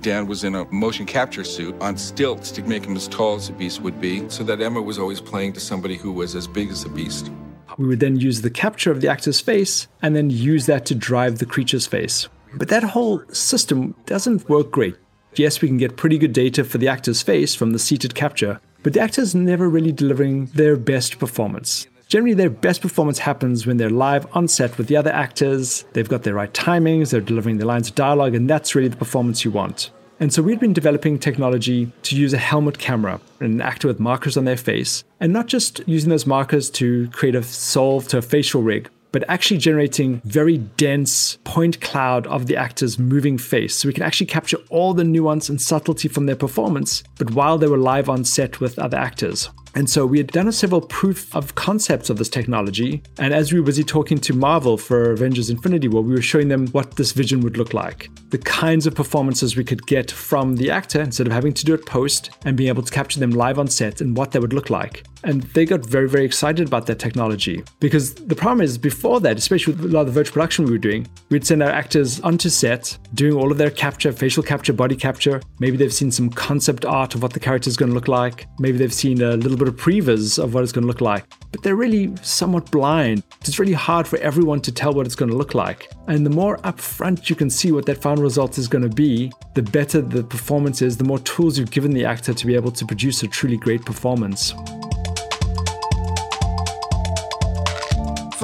Dan 0.02 0.26
was 0.26 0.44
in 0.44 0.54
a 0.54 0.66
motion 0.66 1.06
capture 1.06 1.42
suit 1.42 1.74
on 1.80 1.96
stilts 1.96 2.50
to 2.52 2.62
make 2.62 2.84
him 2.84 2.94
as 2.94 3.08
tall 3.08 3.36
as 3.36 3.48
the 3.48 3.54
beast 3.54 3.80
would 3.80 3.98
be, 3.98 4.28
so 4.28 4.44
that 4.44 4.60
Emma 4.60 4.82
was 4.82 4.98
always 4.98 5.22
playing 5.22 5.54
to 5.54 5.60
somebody 5.60 5.96
who 5.96 6.12
was 6.12 6.36
as 6.36 6.46
big 6.46 6.68
as 6.68 6.82
the 6.82 6.90
beast. 6.90 7.30
We 7.78 7.86
would 7.86 8.00
then 8.00 8.20
use 8.20 8.42
the 8.42 8.50
capture 8.50 8.90
of 8.90 9.00
the 9.00 9.08
actor's 9.08 9.40
face 9.40 9.88
and 10.02 10.14
then 10.14 10.30
use 10.30 10.66
that 10.66 10.86
to 10.86 10.94
drive 10.94 11.38
the 11.38 11.46
creature's 11.46 11.86
face. 11.86 12.28
But 12.54 12.68
that 12.68 12.84
whole 12.84 13.22
system 13.32 13.94
doesn't 14.06 14.48
work 14.48 14.70
great. 14.70 14.96
Yes, 15.34 15.60
we 15.60 15.68
can 15.68 15.78
get 15.78 15.96
pretty 15.96 16.18
good 16.18 16.32
data 16.32 16.62
for 16.62 16.78
the 16.78 16.88
actor's 16.88 17.22
face 17.22 17.54
from 17.54 17.72
the 17.72 17.78
seated 17.78 18.14
capture, 18.14 18.60
but 18.84 18.92
the 18.92 19.00
actor's 19.00 19.34
never 19.34 19.68
really 19.68 19.90
delivering 19.90 20.46
their 20.46 20.76
best 20.76 21.18
performance. 21.18 21.88
Generally, 22.06 22.34
their 22.34 22.50
best 22.50 22.80
performance 22.80 23.18
happens 23.18 23.66
when 23.66 23.78
they're 23.78 23.90
live 23.90 24.26
on 24.36 24.46
set 24.46 24.78
with 24.78 24.86
the 24.86 24.96
other 24.96 25.10
actors, 25.10 25.84
they've 25.94 26.08
got 26.08 26.22
their 26.22 26.34
right 26.34 26.52
timings, 26.52 27.10
they're 27.10 27.20
delivering 27.20 27.58
the 27.58 27.66
lines 27.66 27.88
of 27.88 27.96
dialogue, 27.96 28.34
and 28.34 28.48
that's 28.48 28.74
really 28.74 28.88
the 28.88 28.96
performance 28.96 29.44
you 29.44 29.50
want. 29.50 29.90
And 30.20 30.32
so 30.32 30.42
we'd 30.42 30.60
been 30.60 30.72
developing 30.72 31.18
technology 31.18 31.90
to 32.02 32.16
use 32.16 32.32
a 32.32 32.38
helmet 32.38 32.78
camera 32.78 33.20
and 33.40 33.54
an 33.54 33.60
actor 33.60 33.88
with 33.88 33.98
markers 33.98 34.36
on 34.36 34.44
their 34.44 34.56
face, 34.56 35.02
and 35.20 35.32
not 35.32 35.46
just 35.46 35.80
using 35.86 36.10
those 36.10 36.26
markers 36.26 36.70
to 36.70 37.08
create 37.10 37.34
a 37.34 37.42
solve 37.42 38.06
to 38.08 38.18
a 38.18 38.22
facial 38.22 38.62
rig, 38.62 38.88
but 39.10 39.28
actually 39.28 39.58
generating 39.58 40.20
very 40.24 40.58
dense 40.58 41.38
point 41.44 41.80
cloud 41.80 42.26
of 42.26 42.46
the 42.46 42.56
actor's 42.56 42.98
moving 42.98 43.38
face. 43.38 43.76
So 43.76 43.88
we 43.88 43.92
can 43.92 44.02
actually 44.02 44.26
capture 44.26 44.58
all 44.70 44.94
the 44.94 45.04
nuance 45.04 45.48
and 45.48 45.60
subtlety 45.60 46.08
from 46.08 46.26
their 46.26 46.36
performance, 46.36 47.04
but 47.18 47.32
while 47.32 47.58
they 47.58 47.68
were 47.68 47.78
live 47.78 48.08
on 48.08 48.24
set 48.24 48.60
with 48.60 48.78
other 48.78 48.96
actors. 48.96 49.50
And 49.74 49.90
so 49.90 50.06
we 50.06 50.18
had 50.18 50.28
done 50.28 50.48
a 50.48 50.52
several 50.52 50.80
proof 50.80 51.34
of 51.34 51.54
concepts 51.54 52.10
of 52.10 52.18
this 52.18 52.28
technology. 52.28 53.02
And 53.18 53.34
as 53.34 53.52
we 53.52 53.58
were 53.58 53.66
busy 53.66 53.84
talking 53.84 54.18
to 54.18 54.32
Marvel 54.32 54.76
for 54.76 55.12
Avengers 55.12 55.50
Infinity 55.50 55.88
War, 55.88 56.02
we 56.02 56.14
were 56.14 56.22
showing 56.22 56.48
them 56.48 56.68
what 56.68 56.96
this 56.96 57.12
vision 57.12 57.40
would 57.40 57.56
look 57.56 57.74
like. 57.74 58.08
The 58.30 58.38
kinds 58.38 58.86
of 58.86 58.94
performances 58.94 59.56
we 59.56 59.64
could 59.64 59.86
get 59.86 60.10
from 60.10 60.56
the 60.56 60.70
actor 60.70 61.00
instead 61.00 61.26
of 61.26 61.32
having 61.32 61.52
to 61.54 61.64
do 61.64 61.74
it 61.74 61.86
post 61.86 62.30
and 62.44 62.56
being 62.56 62.68
able 62.68 62.82
to 62.82 62.92
capture 62.92 63.20
them 63.20 63.30
live 63.30 63.58
on 63.58 63.68
set 63.68 64.00
and 64.00 64.16
what 64.16 64.32
they 64.32 64.38
would 64.38 64.52
look 64.52 64.70
like. 64.70 65.04
And 65.24 65.42
they 65.54 65.64
got 65.64 65.84
very, 65.84 66.08
very 66.08 66.24
excited 66.24 66.66
about 66.66 66.86
that 66.86 66.98
technology. 66.98 67.64
Because 67.80 68.14
the 68.14 68.36
problem 68.36 68.60
is, 68.60 68.76
before 68.76 69.20
that, 69.20 69.38
especially 69.38 69.72
with 69.74 69.86
a 69.86 69.88
lot 69.88 70.02
of 70.02 70.06
the 70.08 70.12
virtual 70.12 70.34
production 70.34 70.66
we 70.66 70.72
were 70.72 70.78
doing, 70.78 71.08
we'd 71.30 71.46
send 71.46 71.62
our 71.62 71.70
actors 71.70 72.20
onto 72.20 72.50
set, 72.50 72.98
doing 73.14 73.34
all 73.34 73.50
of 73.50 73.56
their 73.56 73.70
capture, 73.70 74.12
facial 74.12 74.42
capture, 74.42 74.74
body 74.74 74.96
capture. 74.96 75.40
Maybe 75.60 75.78
they've 75.78 75.94
seen 75.94 76.10
some 76.10 76.28
concept 76.28 76.84
art 76.84 77.14
of 77.14 77.22
what 77.22 77.32
the 77.32 77.40
character 77.40 77.68
is 77.68 77.76
going 77.76 77.88
to 77.88 77.94
look 77.94 78.08
like. 78.08 78.46
Maybe 78.58 78.76
they've 78.76 78.92
seen 78.92 79.22
a 79.22 79.36
little 79.36 79.56
bit 79.56 79.63
of 79.68 79.76
previs 79.76 80.42
of 80.42 80.54
what 80.54 80.62
it's 80.62 80.72
going 80.72 80.82
to 80.82 80.88
look 80.88 81.00
like. 81.00 81.24
But 81.52 81.62
they're 81.62 81.76
really 81.76 82.14
somewhat 82.22 82.70
blind. 82.70 83.22
It's 83.40 83.58
really 83.58 83.72
hard 83.72 84.06
for 84.06 84.18
everyone 84.18 84.60
to 84.62 84.72
tell 84.72 84.92
what 84.92 85.06
it's 85.06 85.14
going 85.14 85.30
to 85.30 85.36
look 85.36 85.54
like. 85.54 85.90
And 86.08 86.26
the 86.26 86.30
more 86.30 86.58
upfront 86.58 87.28
you 87.30 87.36
can 87.36 87.50
see 87.50 87.72
what 87.72 87.86
that 87.86 88.02
final 88.02 88.22
result 88.22 88.58
is 88.58 88.68
going 88.68 88.88
to 88.88 88.94
be, 88.94 89.32
the 89.54 89.62
better 89.62 90.00
the 90.00 90.24
performance 90.24 90.82
is, 90.82 90.96
the 90.96 91.04
more 91.04 91.18
tools 91.20 91.58
you've 91.58 91.70
given 91.70 91.92
the 91.92 92.04
actor 92.04 92.34
to 92.34 92.46
be 92.46 92.54
able 92.54 92.72
to 92.72 92.84
produce 92.84 93.22
a 93.22 93.28
truly 93.28 93.56
great 93.56 93.84
performance. 93.84 94.52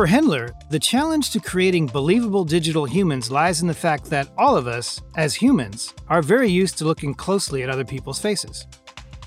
For 0.01 0.07
Hendler, 0.07 0.55
the 0.71 0.79
challenge 0.79 1.31
to 1.33 1.41
creating 1.41 1.87
believable 1.87 2.45
digital 2.45 2.87
humans 2.87 3.31
lies 3.31 3.61
in 3.61 3.69
the 3.69 3.75
fact 3.75 4.05
that 4.07 4.29
all 4.39 4.57
of 4.57 4.67
us, 4.67 5.03
as 5.17 5.35
humans, 5.35 5.93
are 6.09 6.23
very 6.23 6.49
used 6.49 6.79
to 6.79 6.87
looking 6.87 7.13
closely 7.13 7.63
at 7.63 7.69
other 7.69 7.85
people's 7.85 8.19
faces. 8.19 8.67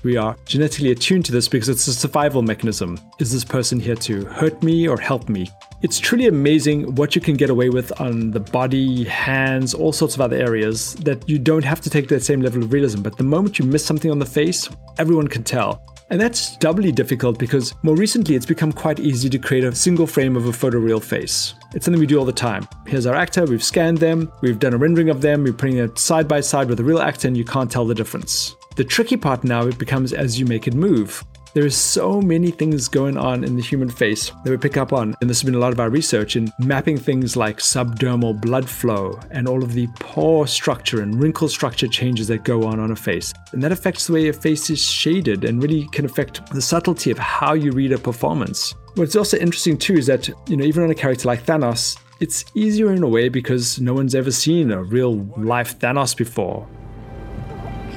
We 0.04 0.18
are 0.18 0.36
genetically 0.44 0.90
attuned 0.90 1.24
to 1.24 1.32
this 1.32 1.48
because 1.48 1.70
it's 1.70 1.86
a 1.86 1.94
survival 1.94 2.42
mechanism. 2.42 3.00
Is 3.18 3.32
this 3.32 3.42
person 3.42 3.80
here 3.80 3.96
to 3.96 4.26
hurt 4.26 4.62
me 4.62 4.86
or 4.86 4.98
help 4.98 5.30
me? 5.30 5.50
It's 5.80 5.98
truly 5.98 6.26
amazing 6.26 6.94
what 6.94 7.14
you 7.14 7.22
can 7.22 7.36
get 7.36 7.48
away 7.48 7.70
with 7.70 7.98
on 7.98 8.30
the 8.30 8.40
body, 8.40 9.04
hands, 9.04 9.72
all 9.72 9.92
sorts 9.92 10.14
of 10.14 10.20
other 10.20 10.36
areas 10.36 10.94
that 10.96 11.26
you 11.26 11.38
don't 11.38 11.64
have 11.64 11.80
to 11.80 11.90
take 11.90 12.08
that 12.08 12.22
same 12.22 12.42
level 12.42 12.62
of 12.62 12.70
realism. 12.70 13.00
But 13.00 13.16
the 13.16 13.24
moment 13.24 13.58
you 13.58 13.64
miss 13.64 13.84
something 13.84 14.10
on 14.10 14.18
the 14.18 14.26
face, 14.26 14.68
everyone 14.98 15.26
can 15.26 15.42
tell. 15.42 15.82
And 16.10 16.20
that's 16.20 16.58
doubly 16.58 16.92
difficult 16.92 17.38
because 17.38 17.74
more 17.82 17.96
recently 17.96 18.34
it's 18.34 18.44
become 18.44 18.72
quite 18.72 19.00
easy 19.00 19.30
to 19.30 19.38
create 19.38 19.64
a 19.64 19.74
single 19.74 20.06
frame 20.06 20.36
of 20.36 20.46
a 20.46 20.50
photoreal 20.50 21.02
face. 21.02 21.54
It's 21.74 21.86
something 21.86 21.98
we 21.98 22.06
do 22.06 22.18
all 22.18 22.26
the 22.26 22.32
time. 22.32 22.68
Here's 22.86 23.06
our 23.06 23.14
actor, 23.14 23.46
we've 23.46 23.64
scanned 23.64 23.98
them, 23.98 24.30
we've 24.42 24.58
done 24.58 24.74
a 24.74 24.78
rendering 24.78 25.08
of 25.08 25.22
them, 25.22 25.44
we're 25.44 25.54
putting 25.54 25.78
it 25.78 25.98
side 25.98 26.28
by 26.28 26.40
side 26.40 26.68
with 26.68 26.78
a 26.78 26.84
real 26.84 27.00
actor, 27.00 27.26
and 27.26 27.36
you 27.36 27.44
can't 27.44 27.70
tell 27.70 27.86
the 27.86 27.94
difference. 27.94 28.54
The 28.76 28.84
tricky 28.84 29.16
part 29.16 29.44
now 29.44 29.66
it 29.66 29.78
becomes 29.78 30.12
as 30.12 30.38
you 30.38 30.46
make 30.46 30.66
it 30.66 30.74
move. 30.74 31.24
There 31.54 31.64
is 31.64 31.76
so 31.76 32.20
many 32.20 32.50
things 32.50 32.88
going 32.88 33.16
on 33.16 33.44
in 33.44 33.54
the 33.54 33.62
human 33.62 33.88
face 33.88 34.32
that 34.42 34.50
we 34.50 34.56
pick 34.56 34.76
up 34.76 34.92
on, 34.92 35.14
and 35.20 35.30
this 35.30 35.40
has 35.40 35.44
been 35.44 35.54
a 35.54 35.60
lot 35.60 35.72
of 35.72 35.78
our 35.78 35.88
research 35.88 36.34
in 36.34 36.52
mapping 36.58 36.98
things 36.98 37.36
like 37.36 37.58
subdermal 37.58 38.40
blood 38.40 38.68
flow 38.68 39.20
and 39.30 39.46
all 39.46 39.62
of 39.62 39.74
the 39.74 39.86
pore 40.00 40.48
structure 40.48 41.02
and 41.02 41.14
wrinkle 41.20 41.48
structure 41.48 41.86
changes 41.86 42.26
that 42.26 42.42
go 42.42 42.64
on 42.64 42.80
on 42.80 42.90
a 42.90 42.96
face. 42.96 43.32
And 43.52 43.62
that 43.62 43.70
affects 43.70 44.08
the 44.08 44.14
way 44.14 44.26
a 44.26 44.32
face 44.32 44.68
is 44.68 44.82
shaded 44.82 45.44
and 45.44 45.62
really 45.62 45.86
can 45.92 46.04
affect 46.04 46.44
the 46.52 46.60
subtlety 46.60 47.12
of 47.12 47.18
how 47.18 47.54
you 47.54 47.70
read 47.70 47.92
a 47.92 47.98
performance. 47.98 48.74
What's 48.96 49.14
also 49.14 49.36
interesting 49.36 49.78
too 49.78 49.94
is 49.94 50.06
that, 50.06 50.28
you 50.48 50.56
know, 50.56 50.64
even 50.64 50.82
on 50.82 50.90
a 50.90 50.94
character 50.96 51.28
like 51.28 51.46
Thanos, 51.46 51.96
it's 52.18 52.44
easier 52.54 52.92
in 52.92 53.04
a 53.04 53.08
way 53.08 53.28
because 53.28 53.80
no 53.80 53.94
one's 53.94 54.16
ever 54.16 54.32
seen 54.32 54.72
a 54.72 54.82
real 54.82 55.24
life 55.36 55.78
Thanos 55.78 56.16
before. 56.16 56.66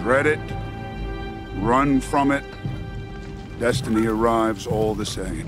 Dread 0.04 0.28
it, 0.28 0.40
run 1.58 2.00
from 2.00 2.32
it, 2.32 2.44
destiny 3.60 4.08
arrives 4.08 4.68
all 4.68 4.96
the 4.96 5.06
same. 5.06 5.46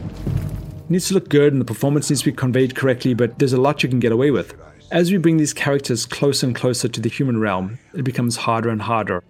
It 0.85 0.89
needs 0.89 1.07
to 1.09 1.13
look 1.13 1.29
good 1.29 1.53
and 1.53 1.61
the 1.61 1.65
performance 1.65 2.09
needs 2.09 2.21
to 2.21 2.31
be 2.31 2.35
conveyed 2.35 2.75
correctly, 2.75 3.13
but 3.13 3.39
there's 3.39 3.53
a 3.53 3.61
lot 3.61 3.83
you 3.83 3.89
can 3.89 3.99
get 3.99 4.11
away 4.11 4.31
with. 4.31 4.55
As 4.91 5.11
we 5.11 5.17
bring 5.17 5.37
these 5.37 5.53
characters 5.53 6.05
closer 6.05 6.47
and 6.47 6.55
closer 6.55 6.87
to 6.87 6.99
the 6.99 7.09
human 7.09 7.39
realm, 7.39 7.77
it 7.93 8.03
becomes 8.03 8.37
harder 8.37 8.69
and 8.69 8.81
harder. 8.81 9.23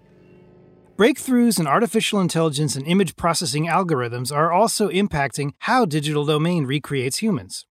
Breakthroughs 0.98 1.59
in 1.59 1.67
artificial 1.67 2.19
intelligence 2.19 2.75
and 2.75 2.86
image 2.88 3.15
processing 3.15 3.67
algorithms 3.67 4.33
are 4.33 4.51
also 4.51 4.89
impacting 4.89 5.51
how 5.59 5.86
Digital 5.86 6.25
Domain 6.25 6.65
recreates 6.65 7.17
humans. 7.17 7.65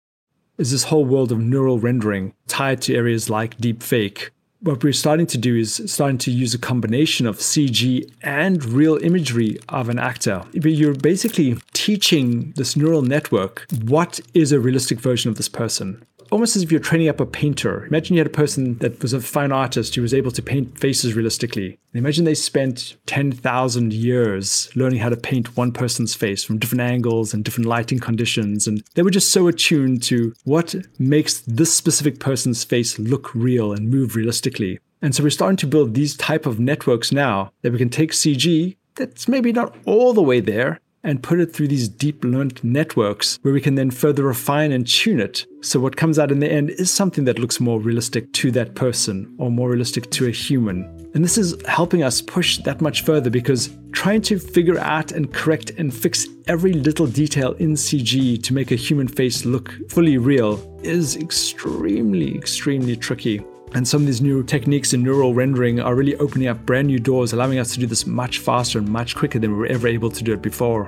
Is 0.57 0.71
this 0.71 0.85
whole 0.85 1.05
world 1.05 1.31
of 1.31 1.39
neural 1.39 1.79
rendering 1.79 2.33
tied 2.47 2.81
to 2.83 2.95
areas 2.95 3.29
like 3.29 3.57
deepfake, 3.57 4.29
what 4.65 4.83
we're 4.83 4.93
starting 4.93 5.27
to 5.27 5.37
do 5.37 5.55
is 5.55 5.81
starting 5.85 6.17
to 6.17 6.31
use 6.31 6.55
a 6.55 6.57
combination 6.57 7.27
of 7.27 7.37
CG 7.37 8.11
and 8.23 8.65
real 8.65 8.97
imagery 8.97 9.59
of 9.69 9.89
an 9.89 9.99
actor. 9.99 10.43
You're 10.53 10.95
basically 10.95 11.57
teaching 11.73 12.51
this 12.55 12.75
neural 12.75 13.03
network 13.03 13.67
what 13.83 14.19
is 14.33 14.51
a 14.51 14.59
realistic 14.59 14.99
version 14.99 15.29
of 15.29 15.37
this 15.37 15.49
person 15.49 16.03
almost 16.31 16.55
as 16.55 16.63
if 16.63 16.71
you're 16.71 16.79
training 16.79 17.09
up 17.09 17.19
a 17.19 17.25
painter. 17.25 17.85
Imagine 17.85 18.15
you 18.15 18.19
had 18.19 18.27
a 18.27 18.29
person 18.29 18.77
that 18.79 19.01
was 19.01 19.13
a 19.13 19.21
fine 19.21 19.51
artist 19.51 19.95
who 19.95 20.01
was 20.01 20.13
able 20.13 20.31
to 20.31 20.41
paint 20.41 20.77
faces 20.79 21.13
realistically. 21.13 21.79
Imagine 21.93 22.25
they 22.25 22.35
spent 22.35 22.95
10,000 23.05 23.93
years 23.93 24.69
learning 24.75 24.99
how 24.99 25.09
to 25.09 25.17
paint 25.17 25.55
one 25.55 25.71
person's 25.71 26.15
face 26.15 26.43
from 26.43 26.57
different 26.57 26.81
angles 26.81 27.33
and 27.33 27.43
different 27.43 27.67
lighting 27.67 27.99
conditions. 27.99 28.67
And 28.67 28.83
they 28.95 29.01
were 29.01 29.11
just 29.11 29.31
so 29.31 29.47
attuned 29.47 30.03
to 30.03 30.33
what 30.43 30.75
makes 30.99 31.41
this 31.41 31.73
specific 31.73 32.19
person's 32.19 32.63
face 32.63 32.99
look 32.99 33.33
real 33.33 33.71
and 33.71 33.89
move 33.89 34.15
realistically. 34.15 34.79
And 35.01 35.13
so 35.13 35.23
we're 35.23 35.29
starting 35.29 35.57
to 35.57 35.67
build 35.67 35.93
these 35.93 36.17
type 36.17 36.45
of 36.45 36.59
networks 36.59 37.11
now 37.11 37.51
that 37.61 37.71
we 37.71 37.77
can 37.77 37.89
take 37.89 38.11
CG 38.11 38.75
that's 38.95 39.27
maybe 39.27 39.51
not 39.51 39.75
all 39.85 40.13
the 40.13 40.21
way 40.21 40.39
there, 40.39 40.79
and 41.05 41.23
put 41.23 41.39
it 41.39 41.53
through 41.53 41.69
these 41.69 41.87
deep 41.87 42.23
learned 42.25 42.61
networks 42.63 43.39
where 43.43 43.53
we 43.53 43.61
can 43.61 43.75
then 43.75 43.91
further 43.91 44.23
refine 44.23 44.71
and 44.71 44.85
tune 44.87 45.19
it. 45.19 45.45
So 45.61 45.79
what 45.79 45.95
comes 45.95 46.19
out 46.19 46.31
in 46.31 46.39
the 46.39 46.51
end 46.51 46.71
is 46.71 46.91
something 46.91 47.23
that 47.25 47.39
looks 47.39 47.59
more 47.59 47.79
realistic 47.79 48.31
to 48.33 48.51
that 48.51 48.75
person 48.75 49.33
or 49.37 49.49
more 49.49 49.69
realistic 49.69 50.11
to 50.11 50.27
a 50.27 50.31
human. 50.31 50.83
And 51.13 51.23
this 51.23 51.37
is 51.37 51.55
helping 51.67 52.03
us 52.03 52.21
push 52.21 52.57
that 52.59 52.81
much 52.81 53.03
further 53.03 53.29
because 53.29 53.69
trying 53.93 54.21
to 54.23 54.37
figure 54.37 54.77
out 54.79 55.13
and 55.13 55.31
correct 55.31 55.71
and 55.77 55.93
fix 55.93 56.27
every 56.47 56.73
little 56.73 57.07
detail 57.07 57.53
in 57.53 57.73
CG 57.73 58.43
to 58.43 58.53
make 58.53 58.71
a 58.71 58.75
human 58.75 59.07
face 59.07 59.45
look 59.45 59.73
fully 59.89 60.17
real 60.17 60.59
is 60.83 61.15
extremely, 61.15 62.35
extremely 62.35 62.97
tricky. 62.97 63.41
And 63.75 63.85
some 63.85 64.03
of 64.03 64.05
these 64.07 64.21
new 64.21 64.41
techniques 64.41 64.93
in 64.93 65.03
neural 65.03 65.33
rendering 65.33 65.81
are 65.81 65.95
really 65.95 66.15
opening 66.15 66.47
up 66.47 66.65
brand 66.65 66.87
new 66.87 66.97
doors, 66.97 67.33
allowing 67.33 67.59
us 67.59 67.73
to 67.73 67.79
do 67.81 67.85
this 67.85 68.07
much 68.07 68.39
faster 68.39 68.79
and 68.79 68.87
much 68.87 69.17
quicker 69.17 69.37
than 69.37 69.51
we 69.51 69.57
were 69.57 69.65
ever 69.65 69.85
able 69.85 70.09
to 70.09 70.23
do 70.23 70.31
it 70.31 70.41
before. 70.41 70.85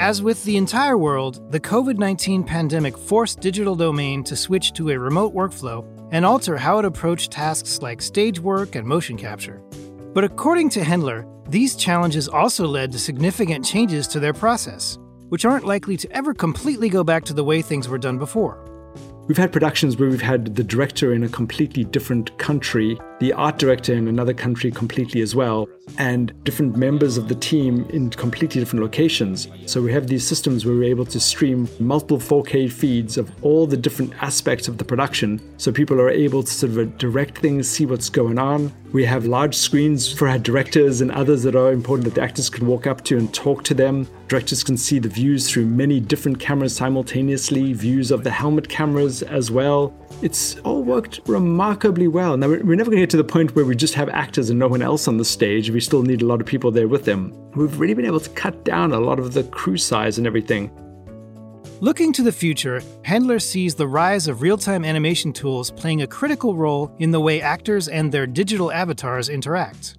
As 0.00 0.22
with 0.22 0.42
the 0.42 0.56
entire 0.56 0.98
world, 0.98 1.52
the 1.52 1.60
COVID 1.60 1.98
19 1.98 2.42
pandemic 2.42 2.98
forced 2.98 3.38
Digital 3.38 3.76
Domain 3.76 4.24
to 4.24 4.34
switch 4.34 4.72
to 4.72 4.90
a 4.90 4.98
remote 4.98 5.32
workflow 5.32 5.86
and 6.10 6.26
alter 6.26 6.56
how 6.56 6.80
it 6.80 6.84
approached 6.84 7.30
tasks 7.30 7.80
like 7.80 8.02
stage 8.02 8.40
work 8.40 8.74
and 8.74 8.84
motion 8.84 9.16
capture. 9.16 9.62
But 10.14 10.24
according 10.24 10.70
to 10.70 10.80
Hendler, 10.80 11.30
these 11.48 11.76
challenges 11.76 12.26
also 12.26 12.66
led 12.66 12.90
to 12.90 12.98
significant 12.98 13.64
changes 13.64 14.08
to 14.08 14.18
their 14.18 14.32
process 14.32 14.98
which 15.34 15.44
aren't 15.44 15.66
likely 15.66 15.96
to 15.96 16.08
ever 16.12 16.32
completely 16.32 16.88
go 16.88 17.02
back 17.02 17.24
to 17.24 17.34
the 17.34 17.42
way 17.42 17.60
things 17.60 17.88
were 17.88 17.98
done 17.98 18.18
before. 18.18 18.56
We've 19.26 19.36
had 19.36 19.50
productions 19.50 19.96
where 19.96 20.08
we've 20.08 20.22
had 20.22 20.54
the 20.54 20.62
director 20.62 21.12
in 21.12 21.24
a 21.24 21.28
completely 21.28 21.82
different 21.82 22.38
country, 22.38 22.96
the 23.20 23.32
art 23.32 23.58
director 23.58 23.94
in 23.94 24.08
another 24.08 24.34
country 24.34 24.70
completely 24.70 25.20
as 25.20 25.34
well, 25.34 25.68
and 25.98 26.32
different 26.44 26.76
members 26.76 27.16
of 27.16 27.28
the 27.28 27.34
team 27.34 27.86
in 27.90 28.10
completely 28.10 28.60
different 28.60 28.82
locations. 28.82 29.48
So 29.66 29.80
we 29.80 29.92
have 29.92 30.08
these 30.08 30.26
systems 30.26 30.64
where 30.64 30.74
we're 30.74 30.84
able 30.84 31.04
to 31.06 31.20
stream 31.20 31.68
multiple 31.78 32.18
4K 32.18 32.70
feeds 32.72 33.16
of 33.16 33.30
all 33.42 33.66
the 33.66 33.76
different 33.76 34.12
aspects 34.22 34.68
of 34.68 34.78
the 34.78 34.84
production. 34.84 35.40
So 35.58 35.72
people 35.72 36.00
are 36.00 36.10
able 36.10 36.42
to 36.42 36.50
sort 36.50 36.76
of 36.76 36.98
direct 36.98 37.38
things, 37.38 37.68
see 37.68 37.86
what's 37.86 38.08
going 38.08 38.38
on. 38.38 38.72
We 38.92 39.04
have 39.04 39.26
large 39.26 39.56
screens 39.56 40.12
for 40.12 40.28
our 40.28 40.38
directors 40.38 41.00
and 41.00 41.10
others 41.10 41.42
that 41.42 41.56
are 41.56 41.72
important 41.72 42.04
that 42.04 42.14
the 42.14 42.22
actors 42.22 42.48
can 42.48 42.66
walk 42.66 42.86
up 42.86 43.02
to 43.04 43.18
and 43.18 43.32
talk 43.34 43.64
to 43.64 43.74
them. 43.74 44.08
Directors 44.28 44.62
can 44.62 44.76
see 44.76 44.98
the 44.98 45.08
views 45.08 45.50
through 45.50 45.66
many 45.66 45.98
different 46.00 46.38
cameras 46.38 46.76
simultaneously, 46.76 47.72
views 47.72 48.10
of 48.10 48.24
the 48.24 48.30
helmet 48.30 48.68
cameras 48.68 49.22
as 49.22 49.50
well. 49.50 49.92
It's 50.22 50.58
all 50.60 50.82
worked 50.82 51.20
remarkably 51.26 52.06
well. 52.08 52.36
Now, 52.36 52.48
we're 52.48 52.76
never 52.76 52.90
going 52.90 53.02
to 53.02 53.03
get 53.04 53.10
to 53.10 53.16
the 53.18 53.22
point 53.22 53.54
where 53.54 53.66
we 53.66 53.76
just 53.76 53.92
have 53.92 54.08
actors 54.08 54.48
and 54.48 54.58
no 54.58 54.66
one 54.66 54.80
else 54.80 55.06
on 55.08 55.18
the 55.18 55.24
stage. 55.26 55.68
We 55.68 55.80
still 55.80 56.02
need 56.02 56.22
a 56.22 56.24
lot 56.24 56.40
of 56.40 56.46
people 56.46 56.70
there 56.70 56.88
with 56.88 57.04
them. 57.04 57.34
We've 57.54 57.78
really 57.78 57.92
been 57.92 58.06
able 58.06 58.20
to 58.20 58.30
cut 58.30 58.64
down 58.64 58.92
a 58.92 58.98
lot 58.98 59.18
of 59.18 59.34
the 59.34 59.44
crew 59.44 59.76
size 59.76 60.16
and 60.16 60.26
everything. 60.26 60.70
Looking 61.80 62.14
to 62.14 62.22
the 62.22 62.32
future, 62.32 62.80
Hendler 63.02 63.42
sees 63.42 63.74
the 63.74 63.86
rise 63.86 64.26
of 64.26 64.40
real 64.40 64.56
time 64.56 64.86
animation 64.86 65.34
tools 65.34 65.70
playing 65.70 66.00
a 66.00 66.06
critical 66.06 66.56
role 66.56 66.96
in 66.98 67.10
the 67.10 67.20
way 67.20 67.42
actors 67.42 67.88
and 67.88 68.10
their 68.10 68.26
digital 68.26 68.72
avatars 68.72 69.28
interact. 69.28 69.98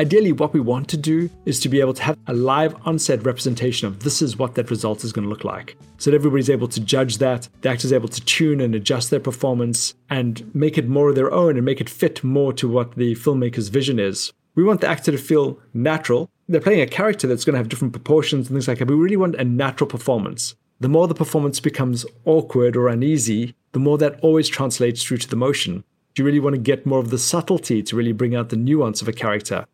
Ideally, 0.00 0.32
what 0.32 0.54
we 0.54 0.60
want 0.60 0.88
to 0.88 0.96
do 0.96 1.28
is 1.44 1.60
to 1.60 1.68
be 1.68 1.78
able 1.78 1.92
to 1.92 2.02
have 2.02 2.16
a 2.26 2.32
live 2.32 2.74
on-set 2.86 3.22
representation 3.26 3.86
of 3.86 4.02
this 4.02 4.22
is 4.22 4.38
what 4.38 4.54
that 4.54 4.70
result 4.70 5.04
is 5.04 5.12
going 5.12 5.24
to 5.24 5.28
look 5.28 5.44
like. 5.44 5.76
So 5.98 6.10
that 6.10 6.16
everybody's 6.16 6.48
able 6.48 6.68
to 6.68 6.80
judge 6.80 7.18
that, 7.18 7.50
the 7.60 7.68
actor's 7.68 7.92
able 7.92 8.08
to 8.08 8.20
tune 8.22 8.62
and 8.62 8.74
adjust 8.74 9.10
their 9.10 9.20
performance 9.20 9.92
and 10.08 10.50
make 10.54 10.78
it 10.78 10.88
more 10.88 11.10
of 11.10 11.16
their 11.16 11.30
own 11.30 11.56
and 11.56 11.66
make 11.66 11.82
it 11.82 11.90
fit 11.90 12.24
more 12.24 12.54
to 12.54 12.66
what 12.66 12.94
the 12.94 13.14
filmmaker's 13.14 13.68
vision 13.68 13.98
is. 13.98 14.32
We 14.54 14.64
want 14.64 14.80
the 14.80 14.88
actor 14.88 15.12
to 15.12 15.18
feel 15.18 15.58
natural. 15.74 16.30
They're 16.48 16.62
playing 16.62 16.80
a 16.80 16.86
character 16.86 17.26
that's 17.26 17.44
going 17.44 17.52
to 17.52 17.58
have 17.58 17.68
different 17.68 17.92
proportions 17.92 18.48
and 18.48 18.54
things 18.54 18.68
like 18.68 18.78
that. 18.78 18.86
But 18.86 18.94
we 18.94 19.02
really 19.02 19.18
want 19.18 19.34
a 19.34 19.44
natural 19.44 19.86
performance. 19.86 20.54
The 20.80 20.88
more 20.88 21.08
the 21.08 21.14
performance 21.14 21.60
becomes 21.60 22.06
awkward 22.24 22.74
or 22.74 22.88
uneasy, 22.88 23.54
the 23.72 23.78
more 23.78 23.98
that 23.98 24.18
always 24.20 24.48
translates 24.48 25.04
through 25.04 25.18
to 25.18 25.28
the 25.28 25.36
motion. 25.36 25.84
Do 26.14 26.22
you 26.22 26.24
really 26.26 26.40
want 26.40 26.54
to 26.54 26.62
get 26.62 26.86
more 26.86 27.00
of 27.00 27.10
the 27.10 27.18
subtlety 27.18 27.82
to 27.82 27.96
really 27.96 28.12
bring 28.12 28.34
out 28.34 28.48
the 28.48 28.56
nuance 28.56 29.02
of 29.02 29.06
a 29.06 29.12
character? 29.12 29.66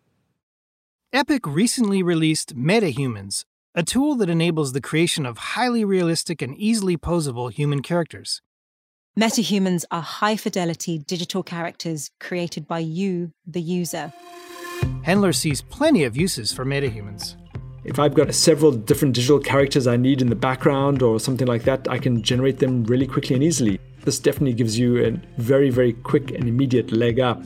Epic 1.12 1.46
recently 1.46 2.02
released 2.02 2.56
MetaHumans, 2.56 3.44
a 3.76 3.84
tool 3.84 4.16
that 4.16 4.28
enables 4.28 4.72
the 4.72 4.80
creation 4.80 5.25
of 5.25 5.38
highly 5.38 5.84
realistic 5.84 6.42
and 6.42 6.56
easily 6.56 6.96
posable 6.96 7.50
human 7.50 7.80
characters. 7.80 8.42
MetaHumans 9.16 9.84
are 9.92 10.02
high 10.02 10.36
fidelity 10.36 10.98
digital 10.98 11.44
characters 11.44 12.10
created 12.18 12.66
by 12.66 12.80
you, 12.80 13.30
the 13.46 13.62
user. 13.62 14.12
Hendler 15.06 15.34
sees 15.34 15.62
plenty 15.62 16.02
of 16.02 16.16
uses 16.16 16.52
for 16.52 16.64
MetaHumans. 16.64 17.36
If 17.84 18.00
I've 18.00 18.14
got 18.14 18.34
several 18.34 18.72
different 18.72 19.14
digital 19.14 19.38
characters 19.38 19.86
I 19.86 19.96
need 19.96 20.20
in 20.20 20.28
the 20.28 20.34
background 20.34 21.02
or 21.02 21.20
something 21.20 21.46
like 21.46 21.62
that, 21.62 21.88
I 21.88 21.98
can 21.98 22.20
generate 22.20 22.58
them 22.58 22.82
really 22.82 23.06
quickly 23.06 23.36
and 23.36 23.44
easily. 23.44 23.78
This 24.02 24.18
definitely 24.18 24.54
gives 24.54 24.76
you 24.76 25.04
a 25.04 25.12
very, 25.40 25.70
very 25.70 25.92
quick 25.92 26.32
and 26.32 26.48
immediate 26.48 26.90
leg 26.90 27.20
up. 27.20 27.40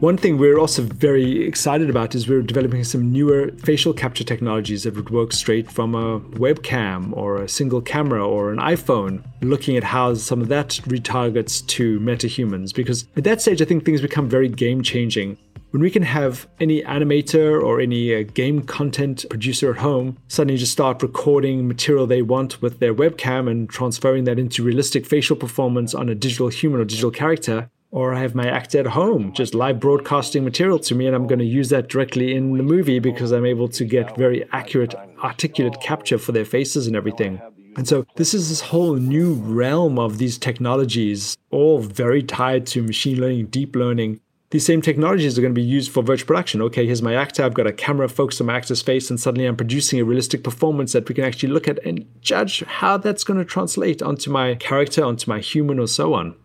One 0.00 0.18
thing 0.18 0.36
we're 0.36 0.58
also 0.58 0.82
very 0.82 1.42
excited 1.46 1.88
about 1.88 2.14
is 2.14 2.28
we're 2.28 2.42
developing 2.42 2.84
some 2.84 3.10
newer 3.10 3.50
facial 3.64 3.94
capture 3.94 4.24
technologies 4.24 4.82
that 4.82 4.94
would 4.94 5.08
work 5.08 5.32
straight 5.32 5.70
from 5.70 5.94
a 5.94 6.20
webcam 6.20 7.16
or 7.16 7.40
a 7.40 7.48
single 7.48 7.80
camera 7.80 8.22
or 8.22 8.52
an 8.52 8.58
iPhone, 8.58 9.24
looking 9.40 9.74
at 9.74 9.84
how 9.84 10.12
some 10.12 10.42
of 10.42 10.48
that 10.48 10.68
retargets 10.84 11.66
to 11.68 11.98
metahumans. 12.00 12.74
Because 12.74 13.08
at 13.16 13.24
that 13.24 13.40
stage, 13.40 13.62
I 13.62 13.64
think 13.64 13.86
things 13.86 14.02
become 14.02 14.28
very 14.28 14.50
game 14.50 14.82
changing. 14.82 15.38
When 15.70 15.80
we 15.80 15.90
can 15.90 16.02
have 16.02 16.46
any 16.60 16.82
animator 16.82 17.62
or 17.62 17.80
any 17.80 18.14
uh, 18.14 18.24
game 18.34 18.62
content 18.62 19.24
producer 19.30 19.70
at 19.70 19.78
home 19.78 20.18
suddenly 20.28 20.58
just 20.58 20.72
start 20.72 21.02
recording 21.02 21.66
material 21.66 22.06
they 22.06 22.22
want 22.22 22.60
with 22.60 22.80
their 22.80 22.94
webcam 22.94 23.50
and 23.50 23.68
transferring 23.68 24.24
that 24.24 24.38
into 24.38 24.62
realistic 24.62 25.06
facial 25.06 25.36
performance 25.36 25.94
on 25.94 26.10
a 26.10 26.14
digital 26.14 26.48
human 26.48 26.80
or 26.80 26.84
digital 26.84 27.10
character, 27.10 27.70
or 27.96 28.12
I 28.12 28.20
have 28.20 28.34
my 28.34 28.46
actor 28.46 28.78
at 28.78 28.86
home 28.88 29.32
just 29.32 29.54
live 29.54 29.80
broadcasting 29.80 30.44
material 30.44 30.78
to 30.80 30.94
me, 30.94 31.06
and 31.06 31.16
I'm 31.16 31.26
going 31.26 31.38
to 31.38 31.46
use 31.46 31.70
that 31.70 31.88
directly 31.88 32.34
in 32.34 32.54
the 32.58 32.62
movie 32.62 32.98
because 32.98 33.32
I'm 33.32 33.46
able 33.46 33.68
to 33.68 33.86
get 33.86 34.14
very 34.18 34.46
accurate, 34.52 34.94
articulate 35.24 35.80
capture 35.80 36.18
for 36.18 36.32
their 36.32 36.44
faces 36.44 36.86
and 36.86 36.94
everything. 36.94 37.40
And 37.74 37.88
so 37.88 38.04
this 38.16 38.34
is 38.34 38.50
this 38.50 38.60
whole 38.60 38.96
new 38.96 39.32
realm 39.32 39.98
of 39.98 40.18
these 40.18 40.36
technologies, 40.36 41.38
all 41.50 41.78
very 41.78 42.22
tied 42.22 42.66
to 42.66 42.82
machine 42.82 43.18
learning, 43.18 43.46
deep 43.46 43.74
learning. 43.74 44.20
These 44.50 44.66
same 44.66 44.82
technologies 44.82 45.38
are 45.38 45.40
going 45.40 45.54
to 45.54 45.58
be 45.58 45.66
used 45.66 45.90
for 45.90 46.02
virtual 46.02 46.26
production. 46.26 46.60
Okay, 46.62 46.84
here's 46.84 47.00
my 47.00 47.14
actor. 47.14 47.44
I've 47.44 47.54
got 47.54 47.66
a 47.66 47.72
camera 47.72 48.10
focused 48.10 48.42
on 48.42 48.48
my 48.48 48.56
actor's 48.58 48.82
face, 48.82 49.08
and 49.08 49.18
suddenly 49.18 49.46
I'm 49.46 49.56
producing 49.56 50.00
a 50.00 50.04
realistic 50.04 50.44
performance 50.44 50.92
that 50.92 51.08
we 51.08 51.14
can 51.14 51.24
actually 51.24 51.48
look 51.48 51.66
at 51.66 51.82
and 51.82 52.04
judge 52.20 52.62
how 52.64 52.98
that's 52.98 53.24
going 53.24 53.38
to 53.38 53.44
translate 53.46 54.02
onto 54.02 54.30
my 54.30 54.54
character, 54.56 55.02
onto 55.02 55.30
my 55.30 55.40
human, 55.40 55.78
or 55.78 55.88
so 55.88 56.12
on. 56.12 56.36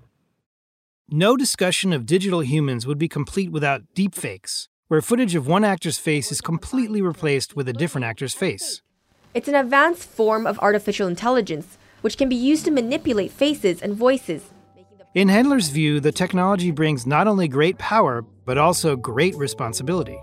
No 1.14 1.36
discussion 1.36 1.92
of 1.92 2.06
digital 2.06 2.40
humans 2.40 2.88
would 2.88 2.98
be 2.98 3.10
complete 3.10 3.52
without 3.52 3.82
deepfakes, 3.94 4.70
where 4.88 5.02
footage 5.02 5.36
of 5.36 5.46
one 5.46 5.66
actor's 5.66 5.98
face 5.98 6.32
is 6.32 6.40
completely 6.40 7.02
replaced 7.02 7.54
with 7.54 7.68
a 7.68 7.74
different 7.74 8.06
actor's 8.06 8.34
face. 8.34 8.82
It's 9.34 9.50
an 9.50 9.56
advanced 9.56 10.08
form 10.08 10.48
of 10.48 10.58
artificial 10.60 11.10
intelligence, 11.10 11.78
which 12.00 12.18
can 12.18 12.30
be 12.30 12.38
used 12.38 12.64
to 12.64 12.72
manipulate 12.72 13.34
faces 13.34 13.82
and 13.82 13.94
voices. 13.94 14.52
In 15.14 15.28
Hendler's 15.28 15.68
view, 15.68 16.00
the 16.00 16.14
technology 16.14 16.72
brings 16.72 17.06
not 17.06 17.28
only 17.28 17.50
great 17.50 17.78
power, 17.78 18.22
but 18.46 18.58
also 18.58 18.96
great 18.96 19.36
responsibility. 19.36 20.18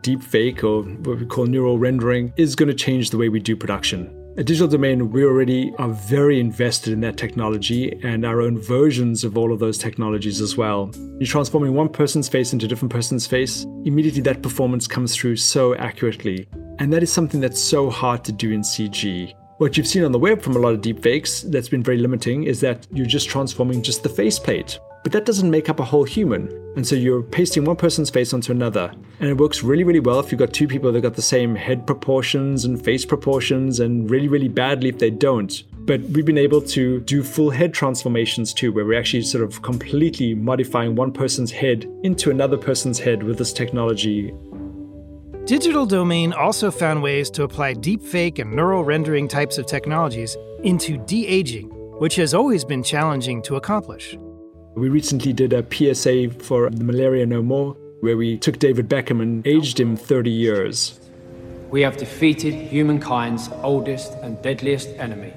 Deepfake, 0.00 0.64
or 0.64 0.84
what 0.84 1.20
we 1.20 1.26
call 1.26 1.44
neural 1.44 1.78
rendering, 1.78 2.32
is 2.38 2.56
going 2.56 2.70
to 2.70 2.74
change 2.74 3.10
the 3.10 3.18
way 3.18 3.28
we 3.28 3.40
do 3.40 3.54
production. 3.54 4.21
At 4.34 4.46
Digital 4.46 4.66
Domain, 4.66 5.10
we 5.10 5.26
already 5.26 5.74
are 5.76 5.90
very 5.90 6.40
invested 6.40 6.94
in 6.94 7.00
that 7.02 7.18
technology 7.18 8.00
and 8.02 8.24
our 8.24 8.40
own 8.40 8.56
versions 8.56 9.24
of 9.24 9.36
all 9.36 9.52
of 9.52 9.58
those 9.58 9.76
technologies 9.76 10.40
as 10.40 10.56
well. 10.56 10.90
You're 11.18 11.26
transforming 11.26 11.74
one 11.74 11.90
person's 11.90 12.30
face 12.30 12.54
into 12.54 12.64
a 12.64 12.68
different 12.68 12.92
person's 12.92 13.26
face, 13.26 13.64
immediately 13.84 14.22
that 14.22 14.42
performance 14.42 14.86
comes 14.86 15.14
through 15.14 15.36
so 15.36 15.74
accurately. 15.74 16.48
And 16.78 16.90
that 16.94 17.02
is 17.02 17.12
something 17.12 17.40
that's 17.40 17.62
so 17.62 17.90
hard 17.90 18.24
to 18.24 18.32
do 18.32 18.52
in 18.52 18.62
CG. 18.62 19.34
What 19.58 19.76
you've 19.76 19.86
seen 19.86 20.02
on 20.02 20.12
the 20.12 20.18
web 20.18 20.40
from 20.40 20.56
a 20.56 20.60
lot 20.60 20.72
of 20.72 20.80
deepfakes 20.80 21.42
that's 21.52 21.68
been 21.68 21.82
very 21.82 21.98
limiting 21.98 22.44
is 22.44 22.58
that 22.60 22.86
you're 22.90 23.04
just 23.04 23.28
transforming 23.28 23.82
just 23.82 24.02
the 24.02 24.08
faceplate. 24.08 24.78
But 25.02 25.12
that 25.12 25.24
doesn't 25.24 25.50
make 25.50 25.68
up 25.68 25.80
a 25.80 25.84
whole 25.84 26.04
human. 26.04 26.48
And 26.76 26.86
so 26.86 26.94
you're 26.94 27.22
pasting 27.22 27.64
one 27.64 27.76
person's 27.76 28.08
face 28.08 28.32
onto 28.32 28.52
another. 28.52 28.92
And 29.20 29.28
it 29.28 29.36
works 29.36 29.62
really, 29.62 29.84
really 29.84 30.00
well 30.00 30.20
if 30.20 30.32
you've 30.32 30.38
got 30.38 30.52
two 30.52 30.66
people 30.66 30.90
that 30.92 31.00
got 31.00 31.14
the 31.14 31.22
same 31.22 31.54
head 31.54 31.86
proportions 31.86 32.64
and 32.64 32.82
face 32.82 33.04
proportions, 33.04 33.80
and 33.80 34.10
really, 34.10 34.28
really 34.28 34.48
badly 34.48 34.88
if 34.88 34.98
they 34.98 35.10
don't. 35.10 35.62
But 35.84 36.00
we've 36.02 36.24
been 36.24 36.38
able 36.38 36.62
to 36.62 37.00
do 37.00 37.22
full 37.22 37.50
head 37.50 37.74
transformations 37.74 38.54
too, 38.54 38.72
where 38.72 38.84
we're 38.84 38.98
actually 38.98 39.22
sort 39.22 39.44
of 39.44 39.60
completely 39.62 40.34
modifying 40.34 40.94
one 40.94 41.12
person's 41.12 41.50
head 41.50 41.90
into 42.04 42.30
another 42.30 42.56
person's 42.56 42.98
head 42.98 43.22
with 43.22 43.38
this 43.38 43.52
technology. 43.52 44.32
Digital 45.44 45.84
Domain 45.84 46.32
also 46.32 46.70
found 46.70 47.02
ways 47.02 47.28
to 47.30 47.42
apply 47.42 47.74
deepfake 47.74 48.38
and 48.38 48.52
neural 48.54 48.84
rendering 48.84 49.26
types 49.26 49.58
of 49.58 49.66
technologies 49.66 50.36
into 50.62 50.96
de 50.98 51.26
aging, 51.26 51.68
which 51.98 52.14
has 52.14 52.32
always 52.32 52.64
been 52.64 52.82
challenging 52.82 53.42
to 53.42 53.56
accomplish. 53.56 54.16
We 54.74 54.88
recently 54.88 55.34
did 55.34 55.52
a 55.52 55.62
PSA 55.70 56.30
for 56.30 56.70
the 56.70 56.82
Malaria 56.82 57.26
No 57.26 57.42
More, 57.42 57.76
where 58.00 58.16
we 58.16 58.38
took 58.38 58.58
David 58.58 58.88
Beckham 58.88 59.20
and 59.20 59.46
aged 59.46 59.78
him 59.78 59.98
30 59.98 60.30
years. 60.30 60.98
We 61.70 61.82
have 61.82 61.98
defeated 61.98 62.54
humankind's 62.54 63.50
oldest 63.62 64.14
and 64.22 64.40
deadliest 64.40 64.88
enemy, 64.96 65.34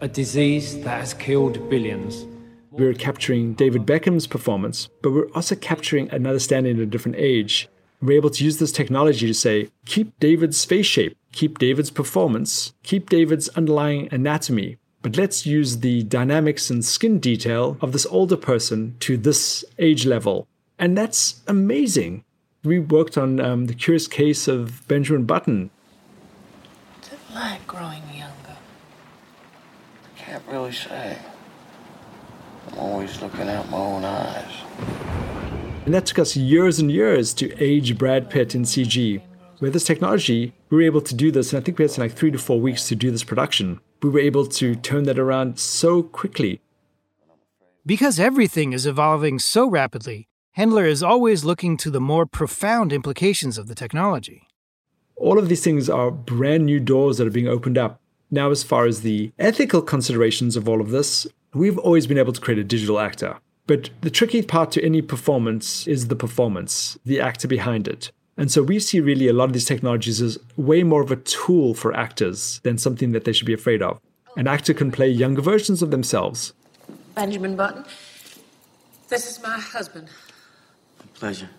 a 0.00 0.08
disease 0.08 0.82
that 0.82 1.00
has 1.00 1.14
killed 1.14 1.70
billions. 1.70 2.26
We're 2.72 2.94
capturing 2.94 3.54
David 3.54 3.86
Beckham's 3.86 4.26
performance, 4.26 4.88
but 5.02 5.12
we're 5.12 5.30
also 5.36 5.54
capturing 5.54 6.10
another 6.10 6.40
standing 6.40 6.78
at 6.78 6.82
a 6.82 6.86
different 6.86 7.16
age. 7.16 7.68
We're 8.02 8.16
able 8.16 8.30
to 8.30 8.44
use 8.44 8.58
this 8.58 8.72
technology 8.72 9.28
to 9.28 9.34
say, 9.34 9.68
keep 9.86 10.18
David's 10.18 10.64
face 10.64 10.86
shape, 10.86 11.16
keep 11.30 11.58
David's 11.58 11.90
performance, 11.90 12.74
keep 12.82 13.08
David's 13.08 13.48
underlying 13.50 14.08
anatomy, 14.10 14.78
but 15.02 15.16
let's 15.16 15.46
use 15.46 15.78
the 15.78 16.02
dynamics 16.04 16.70
and 16.70 16.84
skin 16.84 17.20
detail 17.20 17.76
of 17.80 17.92
this 17.92 18.06
older 18.06 18.36
person 18.36 18.96
to 19.00 19.16
this 19.16 19.64
age 19.78 20.04
level. 20.04 20.48
And 20.78 20.98
that's 20.98 21.40
amazing. 21.46 22.24
We 22.64 22.80
worked 22.80 23.16
on 23.16 23.38
um, 23.40 23.66
the 23.66 23.74
curious 23.74 24.08
case 24.08 24.48
of 24.48 24.86
Benjamin 24.88 25.24
Button. 25.24 25.70
Is 27.02 27.12
it 27.12 27.18
like 27.32 27.64
growing 27.66 28.02
younger? 28.12 28.56
I 30.04 30.18
can't 30.18 30.42
really 30.50 30.72
say. 30.72 31.18
I'm 32.72 32.78
always 32.78 33.22
looking 33.22 33.48
out 33.48 33.70
my 33.70 33.78
own 33.78 34.04
eyes. 34.04 34.52
And 35.84 35.94
that 35.94 36.06
took 36.06 36.18
us 36.18 36.36
years 36.36 36.80
and 36.80 36.90
years 36.90 37.32
to 37.34 37.56
age 37.62 37.96
Brad 37.96 38.28
Pitt 38.28 38.54
in 38.54 38.62
CG. 38.62 39.22
With 39.60 39.72
this 39.72 39.84
technology, 39.84 40.52
we 40.70 40.76
were 40.76 40.82
able 40.82 41.00
to 41.00 41.14
do 41.14 41.30
this, 41.30 41.52
and 41.52 41.62
I 41.62 41.64
think 41.64 41.78
we 41.78 41.84
had 41.84 41.96
like 41.98 42.12
three 42.12 42.30
to 42.30 42.38
four 42.38 42.60
weeks 42.60 42.86
to 42.88 42.94
do 42.94 43.10
this 43.10 43.24
production 43.24 43.80
we 44.02 44.10
were 44.10 44.20
able 44.20 44.46
to 44.46 44.74
turn 44.74 45.04
that 45.04 45.18
around 45.18 45.58
so 45.58 46.02
quickly. 46.02 46.60
Because 47.84 48.20
everything 48.20 48.72
is 48.72 48.86
evolving 48.86 49.38
so 49.38 49.68
rapidly, 49.68 50.28
Hendler 50.56 50.88
is 50.88 51.02
always 51.02 51.44
looking 51.44 51.76
to 51.78 51.90
the 51.90 52.00
more 52.00 52.26
profound 52.26 52.92
implications 52.92 53.58
of 53.58 53.68
the 53.68 53.74
technology. 53.74 54.48
All 55.16 55.38
of 55.38 55.48
these 55.48 55.64
things 55.64 55.88
are 55.88 56.10
brand 56.10 56.66
new 56.66 56.80
doors 56.80 57.18
that 57.18 57.26
are 57.26 57.30
being 57.30 57.48
opened 57.48 57.78
up. 57.78 58.00
Now, 58.30 58.50
as 58.50 58.62
far 58.62 58.84
as 58.86 59.00
the 59.00 59.32
ethical 59.38 59.82
considerations 59.82 60.54
of 60.54 60.68
all 60.68 60.80
of 60.80 60.90
this, 60.90 61.26
we've 61.54 61.78
always 61.78 62.06
been 62.06 62.18
able 62.18 62.32
to 62.32 62.40
create 62.40 62.58
a 62.58 62.64
digital 62.64 63.00
actor. 63.00 63.38
But 63.66 63.90
the 64.00 64.10
tricky 64.10 64.42
part 64.42 64.70
to 64.72 64.84
any 64.84 65.02
performance 65.02 65.86
is 65.86 66.08
the 66.08 66.16
performance, 66.16 66.98
the 67.04 67.20
actor 67.20 67.48
behind 67.48 67.88
it. 67.88 68.12
And 68.38 68.52
so 68.52 68.62
we 68.62 68.78
see 68.78 69.00
really 69.00 69.26
a 69.26 69.32
lot 69.32 69.44
of 69.46 69.52
these 69.52 69.64
technologies 69.64 70.22
as 70.22 70.38
way 70.56 70.84
more 70.84 71.02
of 71.02 71.10
a 71.10 71.16
tool 71.16 71.74
for 71.74 71.92
actors 71.92 72.60
than 72.62 72.78
something 72.78 73.10
that 73.10 73.24
they 73.24 73.32
should 73.32 73.46
be 73.46 73.52
afraid 73.52 73.82
of. 73.82 74.00
An 74.36 74.46
actor 74.46 74.72
can 74.72 74.92
play 74.92 75.08
younger 75.08 75.42
versions 75.42 75.82
of 75.82 75.90
themselves. 75.90 76.52
Benjamin 77.16 77.56
Button, 77.56 77.84
this 79.08 79.28
is 79.28 79.42
my 79.42 79.58
husband. 79.58 80.08
A 81.00 81.06
pleasure. 81.08 81.50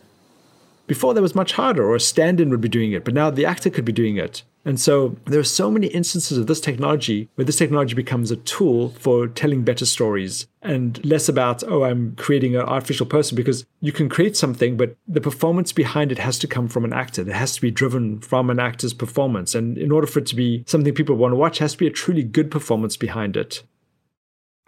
Before 0.88 1.14
that 1.14 1.22
was 1.22 1.36
much 1.36 1.52
harder, 1.52 1.84
or 1.84 1.96
a 1.96 2.00
stand 2.00 2.40
in 2.40 2.50
would 2.50 2.62
be 2.62 2.70
doing 2.70 2.94
it, 2.94 3.04
but 3.04 3.14
now 3.14 3.30
the 3.30 3.46
actor 3.46 3.70
could 3.70 3.86
be 3.86 3.92
doing 3.92 4.16
it. 4.16 4.44
And 4.66 4.80
so 4.80 5.16
there 5.26 5.40
are 5.40 5.46
so 5.46 5.72
many 5.72 5.88
instances 5.88 6.38
of 6.38 6.48
this 6.48 6.60
technology 6.60 7.30
where 7.36 7.46
this 7.46 7.56
technology 7.56 7.96
becomes 7.96 8.30
a 8.30 8.36
tool 8.36 8.90
for 9.00 9.28
telling 9.28 9.64
better 9.64 9.86
stories 9.86 10.48
and 10.62 11.04
less 11.06 11.30
about, 11.30 11.64
oh, 11.64 11.84
I'm 11.84 12.16
creating 12.18 12.56
an 12.56 12.64
artificial 12.64 13.06
person 13.06 13.36
because 13.38 13.66
you 13.80 13.94
can 13.94 14.10
create 14.10 14.36
something, 14.36 14.76
but 14.76 14.98
the 15.08 15.22
performance 15.22 15.72
behind 15.72 16.12
it 16.12 16.20
has 16.20 16.38
to 16.40 16.48
come 16.48 16.68
from 16.68 16.84
an 16.84 16.92
actor. 16.92 17.22
It 17.22 17.30
has 17.30 17.56
to 17.56 17.62
be 17.62 17.72
driven 17.72 18.20
from 18.20 18.50
an 18.50 18.60
actor's 18.60 18.94
performance. 18.94 19.56
And 19.56 19.78
in 19.78 19.92
order 19.92 20.08
for 20.08 20.20
it 20.20 20.26
to 20.28 20.36
be 20.36 20.66
something 20.68 20.94
people 20.94 21.16
want 21.16 21.32
to 21.32 21.38
watch, 21.38 21.60
has 21.60 21.72
to 21.72 21.78
be 21.78 21.88
a 21.88 21.92
truly 21.92 22.24
good 22.24 22.52
performance 22.52 22.98
behind 22.98 23.38
it. 23.38 23.64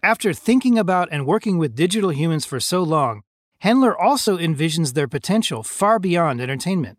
After 0.03 0.33
thinking 0.33 0.79
about 0.79 1.09
and 1.11 1.27
working 1.27 1.57
with 1.57 1.75
digital 1.75 2.11
humans 2.11 2.45
for 2.45 2.59
so 2.59 2.81
long, 2.81 3.21
Hendler 3.63 3.93
also 3.99 4.37
envisions 4.37 4.93
their 4.93 5.07
potential 5.07 5.63
far 5.63 5.99
beyond 5.99 6.41
entertainment. 6.41 6.97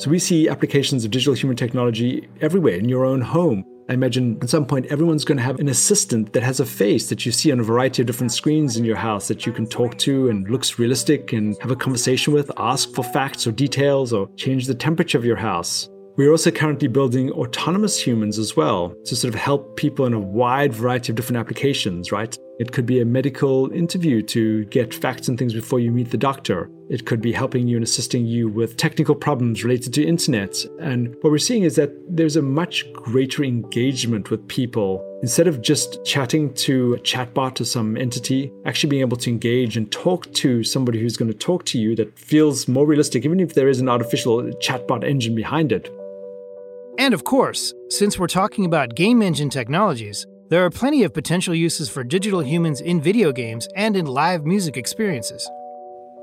So 0.00 0.08
we 0.08 0.18
see 0.18 0.48
applications 0.48 1.04
of 1.04 1.10
digital 1.10 1.34
human 1.34 1.58
technology 1.58 2.26
everywhere 2.40 2.76
in 2.76 2.88
your 2.88 3.04
own 3.04 3.20
home. 3.20 3.66
I 3.90 3.92
imagine 3.92 4.38
at 4.40 4.48
some 4.48 4.64
point 4.64 4.86
everyone's 4.86 5.26
going 5.26 5.36
to 5.36 5.44
have 5.44 5.60
an 5.60 5.68
assistant 5.68 6.32
that 6.32 6.42
has 6.42 6.58
a 6.58 6.64
face 6.64 7.10
that 7.10 7.26
you 7.26 7.32
see 7.32 7.52
on 7.52 7.60
a 7.60 7.62
variety 7.62 8.00
of 8.00 8.06
different 8.06 8.32
screens 8.32 8.78
in 8.78 8.86
your 8.86 8.96
house 8.96 9.28
that 9.28 9.44
you 9.44 9.52
can 9.52 9.66
talk 9.66 9.98
to 9.98 10.30
and 10.30 10.48
looks 10.48 10.78
realistic 10.78 11.34
and 11.34 11.54
have 11.60 11.70
a 11.70 11.76
conversation 11.76 12.32
with, 12.32 12.50
ask 12.56 12.94
for 12.94 13.04
facts 13.04 13.46
or 13.46 13.52
details, 13.52 14.14
or 14.14 14.26
change 14.36 14.66
the 14.66 14.74
temperature 14.74 15.18
of 15.18 15.24
your 15.26 15.36
house. 15.36 15.86
We're 16.16 16.30
also 16.30 16.50
currently 16.50 16.88
building 16.88 17.30
autonomous 17.32 18.00
humans 18.00 18.38
as 18.38 18.56
well 18.56 18.94
to 19.04 19.14
sort 19.14 19.34
of 19.34 19.38
help 19.38 19.76
people 19.76 20.06
in 20.06 20.14
a 20.14 20.18
wide 20.18 20.72
variety 20.72 21.12
of 21.12 21.16
different 21.16 21.40
applications, 21.40 22.10
right? 22.10 22.38
It 22.60 22.72
could 22.72 22.84
be 22.84 23.00
a 23.00 23.06
medical 23.06 23.72
interview 23.72 24.20
to 24.20 24.66
get 24.66 24.92
facts 24.92 25.28
and 25.28 25.38
things 25.38 25.54
before 25.54 25.80
you 25.80 25.90
meet 25.90 26.10
the 26.10 26.18
doctor. 26.18 26.70
It 26.90 27.06
could 27.06 27.22
be 27.22 27.32
helping 27.32 27.66
you 27.66 27.78
and 27.78 27.82
assisting 27.82 28.26
you 28.26 28.48
with 28.50 28.76
technical 28.76 29.14
problems 29.14 29.64
related 29.64 29.94
to 29.94 30.04
internet. 30.04 30.62
And 30.78 31.14
what 31.22 31.30
we're 31.30 31.38
seeing 31.38 31.62
is 31.62 31.76
that 31.76 31.90
there's 32.06 32.36
a 32.36 32.42
much 32.42 32.84
greater 32.92 33.44
engagement 33.44 34.30
with 34.30 34.46
people. 34.46 35.02
Instead 35.22 35.48
of 35.48 35.62
just 35.62 36.04
chatting 36.04 36.52
to 36.54 36.92
a 36.92 36.98
chatbot 36.98 37.62
or 37.62 37.64
some 37.64 37.96
entity, 37.96 38.52
actually 38.66 38.90
being 38.90 39.00
able 39.00 39.16
to 39.16 39.30
engage 39.30 39.78
and 39.78 39.90
talk 39.90 40.30
to 40.34 40.62
somebody 40.62 41.00
who's 41.00 41.16
going 41.16 41.32
to 41.32 41.38
talk 41.38 41.64
to 41.64 41.78
you 41.78 41.96
that 41.96 42.18
feels 42.18 42.68
more 42.68 42.84
realistic, 42.84 43.24
even 43.24 43.40
if 43.40 43.54
there 43.54 43.70
is 43.70 43.80
an 43.80 43.88
artificial 43.88 44.42
chatbot 44.60 45.02
engine 45.02 45.34
behind 45.34 45.72
it. 45.72 45.90
And 46.98 47.14
of 47.14 47.24
course, 47.24 47.72
since 47.88 48.18
we're 48.18 48.26
talking 48.26 48.66
about 48.66 48.94
game 48.94 49.22
engine 49.22 49.48
technologies, 49.48 50.26
there 50.50 50.64
are 50.64 50.70
plenty 50.70 51.04
of 51.04 51.14
potential 51.14 51.54
uses 51.54 51.88
for 51.88 52.02
digital 52.02 52.42
humans 52.42 52.80
in 52.80 53.00
video 53.00 53.30
games 53.30 53.68
and 53.76 53.96
in 53.96 54.04
live 54.04 54.44
music 54.44 54.76
experiences. 54.76 55.48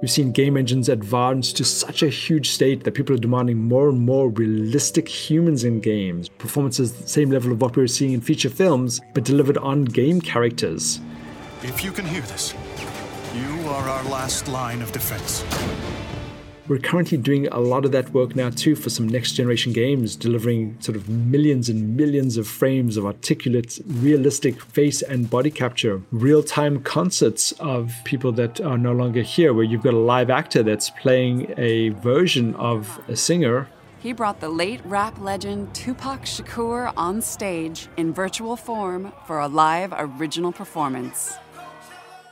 We've 0.02 0.12
seen 0.12 0.34
game 0.34 0.58
engines 0.58 0.90
advance 0.90 1.54
to 1.54 1.64
such 1.64 2.04
a 2.04 2.10
huge 2.10 2.50
state 2.50 2.84
that 2.84 2.94
people 2.94 3.16
are 3.16 3.20
demanding 3.20 3.58
more 3.58 3.88
and 3.88 4.02
more 4.02 4.30
realistic 4.30 5.08
humans 5.08 5.64
in 5.64 5.80
games. 5.80 6.28
Performances 6.28 6.92
the 6.92 7.08
same 7.08 7.32
level 7.32 7.54
of 7.54 7.62
what 7.62 7.78
we 7.78 7.84
are 7.84 7.88
seeing 7.88 8.12
in 8.12 8.20
feature 8.20 8.50
films, 8.50 9.00
but 9.14 9.24
delivered 9.24 9.58
on 9.60 9.86
game 9.86 10.20
characters. 10.20 11.00
If 11.64 11.86
you 11.86 11.94
can 11.94 12.06
hear 12.06 12.22
this, 12.22 12.54
you 13.34 13.70
are 13.70 13.90
our 13.90 14.04
last 14.04 14.50
line 14.50 14.82
of 14.82 14.92
defense. 14.92 15.46
We're 16.68 16.80
currently 16.80 17.18
doing 17.18 17.48
a 17.48 17.62
lot 17.62 17.86
of 17.86 17.94
that 17.94 18.14
work 18.14 18.36
now 18.36 18.50
too 18.50 18.76
for 18.76 18.90
some 18.90 19.08
next 19.08 19.34
generation 19.34 19.72
games, 19.72 20.18
delivering 20.18 20.76
sort 20.82 20.98
of 20.98 21.08
millions 21.08 21.70
and 21.70 21.96
millions 21.96 22.36
of 22.36 22.46
frames 22.46 22.98
of 22.98 23.06
articulate, 23.06 23.80
realistic 23.86 24.62
face 24.62 25.02
and 25.02 25.30
body 25.30 25.50
capture, 25.50 26.02
real 26.12 26.44
time 26.44 26.82
concerts 26.84 27.54
of 27.62 27.94
people 28.04 28.34
that 28.34 28.60
are 28.60 28.78
no 28.78 28.92
longer 28.92 29.22
here, 29.22 29.54
where 29.54 29.64
you've 29.64 29.82
got 29.82 29.94
a 29.94 29.98
live 29.98 30.30
actor 30.30 30.62
that's 30.62 30.90
playing 30.90 31.54
a 31.56 31.90
version 31.90 32.54
of 32.56 33.00
a 33.08 33.16
singer. 33.16 33.70
He 34.00 34.12
brought 34.12 34.42
the 34.42 34.50
late 34.50 34.82
rap 34.84 35.18
legend 35.22 35.74
Tupac 35.74 36.24
Shakur 36.24 36.92
on 36.98 37.22
stage 37.22 37.88
in 37.96 38.12
virtual 38.12 38.58
form 38.58 39.14
for 39.26 39.40
a 39.40 39.48
live 39.48 39.94
original 39.96 40.52
performance 40.52 41.38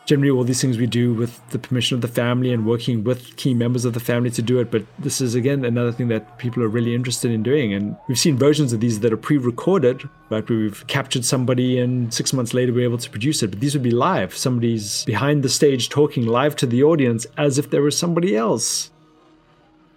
generally 0.06 0.30
all 0.30 0.44
these 0.44 0.62
things 0.62 0.78
we 0.78 0.86
do 0.86 1.14
with 1.14 1.48
the 1.50 1.60
permission 1.60 1.96
of 1.96 2.02
the 2.02 2.08
family 2.08 2.54
and 2.54 2.66
working 2.66 3.04
with 3.04 3.36
key 3.38 3.54
members 3.54 3.86
of 3.86 3.94
the 3.94 4.00
family 4.00 4.30
to 4.30 4.42
do 4.42 4.60
it. 4.60 4.72
But 4.72 4.86
this 5.00 5.20
is 5.20 5.36
again 5.36 5.66
another 5.66 5.92
thing 5.92 6.08
that 6.10 6.38
people 6.38 6.64
are 6.64 6.68
really 6.68 6.94
interested 6.94 7.32
in 7.32 7.44
doing. 7.44 7.74
And 7.74 7.98
we've 8.08 8.20
seen 8.20 8.38
versions 8.38 8.72
of 8.72 8.80
these 8.80 9.00
that 9.00 9.12
are 9.12 9.18
pre-recorded, 9.18 10.08
right? 10.30 10.48
Where 10.48 10.60
we've 10.60 10.86
captured 10.88 11.26
somebody 11.26 11.80
and 11.80 12.14
six 12.14 12.34
months 12.34 12.54
later 12.54 12.72
we're 12.72 12.84
able 12.84 13.00
to 13.00 13.10
produce 13.10 13.42
it. 13.42 13.52
But 13.52 13.60
these 13.60 13.74
would 13.74 13.84
be 13.84 13.92
live. 13.92 14.36
Somebody's 14.36 15.04
behind 15.06 15.44
the 15.44 15.50
stage 15.50 15.90
talking 15.90 16.26
live 16.26 16.56
to 16.58 16.66
the 16.68 16.84
audience 16.84 17.26
as 17.38 17.58
if 17.58 17.70
there 17.72 17.82
was 17.82 17.98
somebody 17.98 18.36
else. 18.36 18.92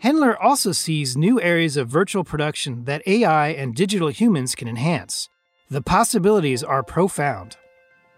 Hendler 0.03 0.37
also 0.41 0.71
sees 0.71 1.17
new 1.17 1.41
areas 1.41 1.77
of 1.77 1.89
virtual 1.89 2.23
production 2.23 2.85
that 2.85 3.03
AI 3.07 3.49
and 3.49 3.75
digital 3.75 4.09
humans 4.09 4.55
can 4.55 4.69
enhance. 4.69 5.29
The 5.69 5.83
possibilities 5.83 6.63
are 6.63 6.85
profound. 6.85 7.57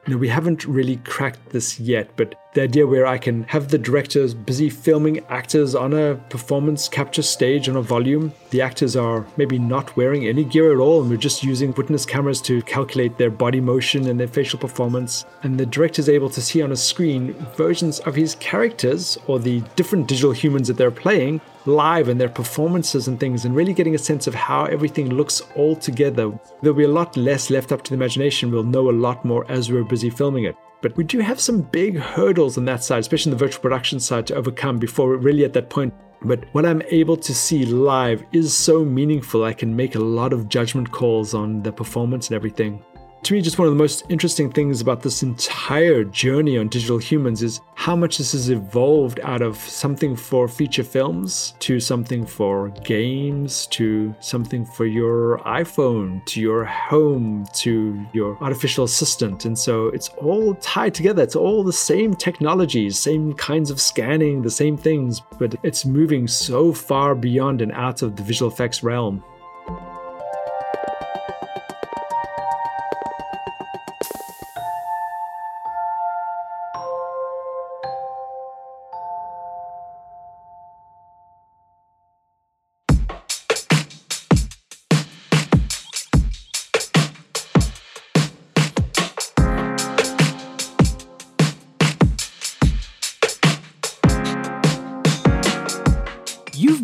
Know, 0.07 0.17
we 0.17 0.29
haven't 0.29 0.65
really 0.65 0.97
cracked 0.97 1.51
this 1.51 1.79
yet, 1.79 2.11
but 2.17 2.35
the 2.55 2.63
idea 2.63 2.87
where 2.87 3.07
I 3.07 3.19
can 3.19 3.45
have 3.45 3.69
the 3.69 3.79
directors 3.79 4.35
busy 4.35 4.71
filming 4.71 5.21
actors 5.29 5.75
on 5.75 5.93
a 5.93 6.17
performance 6.31 6.89
capture 6.89 7.23
stage 7.23 7.69
on 7.69 7.77
a 7.77 7.83
volume. 7.83 8.33
The 8.51 8.63
actors 8.63 8.97
are 8.97 9.27
maybe 9.37 9.59
not 9.59 9.97
wearing 9.97 10.27
any 10.27 10.43
gear 10.43 10.73
at 10.73 10.79
all, 10.79 11.03
and 11.03 11.11
we're 11.11 11.17
just 11.17 11.45
using 11.45 11.73
witness 11.75 12.05
cameras 12.05 12.41
to 12.43 12.63
calculate 12.63 13.19
their 13.19 13.31
body 13.31 13.61
motion 13.61 14.09
and 14.09 14.19
their 14.19 14.27
facial 14.27 14.59
performance. 14.59 15.27
And 15.43 15.61
the 15.61 15.67
director 15.67 16.01
is 16.01 16.09
able 16.09 16.31
to 16.31 16.41
see 16.41 16.61
on 16.61 16.73
a 16.73 16.77
screen 16.77 17.35
versions 17.57 18.01
of 18.01 18.17
his 18.17 18.35
characters 18.37 19.17
or 19.29 19.39
the 19.39 19.61
different 19.77 20.09
digital 20.09 20.33
humans 20.33 20.67
that 20.69 20.77
they're 20.77 20.91
playing 20.91 21.41
live 21.67 22.09
and 22.09 22.21
their 22.21 22.29
performances 22.29 23.09
and 23.09 23.19
things 23.19 23.45
and 23.45 23.55
really 23.55 23.75
getting 23.75 23.95
a 23.95 23.99
sense 23.99 24.27
of 24.27 24.35
how 24.35 24.65
everything 24.65 25.11
looks 25.11 25.43
all 25.57 25.77
together. 25.77 26.31
There'll 26.63 26.77
be 26.77 26.85
a 26.85 26.89
lot 26.89 27.17
less 27.17 27.51
left 27.51 27.73
up 27.73 27.83
to 27.83 27.91
the 27.91 27.97
imagination. 27.97 28.51
We'll 28.51 28.65
know 28.65 28.91
a 28.91 28.93
lot 28.93 29.25
more 29.25 29.51
as 29.51 29.71
we're 29.71 29.85
busy 29.85 30.11
filming 30.11 30.45
it. 30.45 30.57
But 30.83 30.97
we 30.97 31.05
do 31.05 31.19
have 31.19 31.41
some 31.41 31.61
big 31.61 31.99
hurdles 31.99 32.57
on 32.57 32.65
that 32.65 32.83
side, 32.83 33.01
especially 33.01 33.33
in 33.33 33.39
the 33.39 33.45
virtual 33.45 33.61
production 33.61 34.01
side, 34.01 34.27
to 34.29 34.35
overcome 34.35 34.79
before 34.79 35.09
we're 35.09 35.17
really 35.17 35.45
at 35.45 35.53
that 35.53 35.69
point. 35.69 35.93
But 36.23 36.45
what 36.53 36.67
I'm 36.67 36.83
able 36.91 37.17
to 37.17 37.35
see 37.35 37.65
live 37.67 38.25
is 38.33 38.55
so 38.55 38.85
meaningful. 38.85 39.45
I 39.45 39.53
can 39.53 39.75
make 39.75 39.95
a 39.95 40.01
lot 40.01 40.33
of 40.33 40.49
judgment 40.49 40.91
calls 40.91 41.35
on 41.35 41.63
the 41.63 41.73
performance 41.73 42.29
and 42.29 42.37
everything 42.37 42.83
to 43.23 43.35
me, 43.35 43.43
just 43.43 43.59
one 43.59 43.69
of 43.69 43.73
the 43.75 43.79
most 43.79 44.05
interesting 44.09 44.51
things 44.51 44.81
about 44.81 45.03
this 45.03 45.23
entire 45.23 46.05
journey 46.05 46.57
on 46.57 46.69
digital 46.69 46.99
humans 46.99 47.43
is 47.43 47.61
how 47.75 47.95
much 47.95 48.19
this 48.19 48.33
has 48.33 48.49
evolved 48.49 49.21
out 49.21 49.43
of 49.43 49.57
something 49.57 50.17
for 50.17 50.49
feature 50.49 50.83
films 50.83 51.55
to 51.59 51.81
something 51.81 52.25
for 52.25 52.71
games 52.83 53.67
to 53.67 54.15
something 54.21 54.65
for 54.65 54.87
your 54.87 55.39
iPhone 55.41 56.25
to 56.27 56.41
your 56.41 56.65
home 56.65 57.47
to 57.55 58.05
your 58.13 58.39
artificial 58.43 58.85
assistant. 58.85 59.45
And 59.45 59.59
so 59.59 59.89
it's 59.89 60.09
all 60.17 60.55
tied 60.55 60.95
together. 60.95 61.23
It's 61.23 61.37
all 61.37 61.63
the 61.63 61.73
same 61.73 62.15
technologies, 62.15 62.99
same 62.99 63.35
kinds 63.35 63.71
of 63.71 63.81
scanning, 63.81 64.41
the 64.41 64.51
same 64.51 64.77
things, 64.77 65.21
but 65.39 65.55
it's 65.63 65.85
moving 65.85 66.27
so 66.27 66.73
far 66.73 67.15
beyond 67.15 67.61
and 67.61 67.73
out 67.73 68.03
of 68.03 68.17
the 68.17 68.23
visual 68.23 68.51
effects 68.51 68.83
realm. 68.83 69.23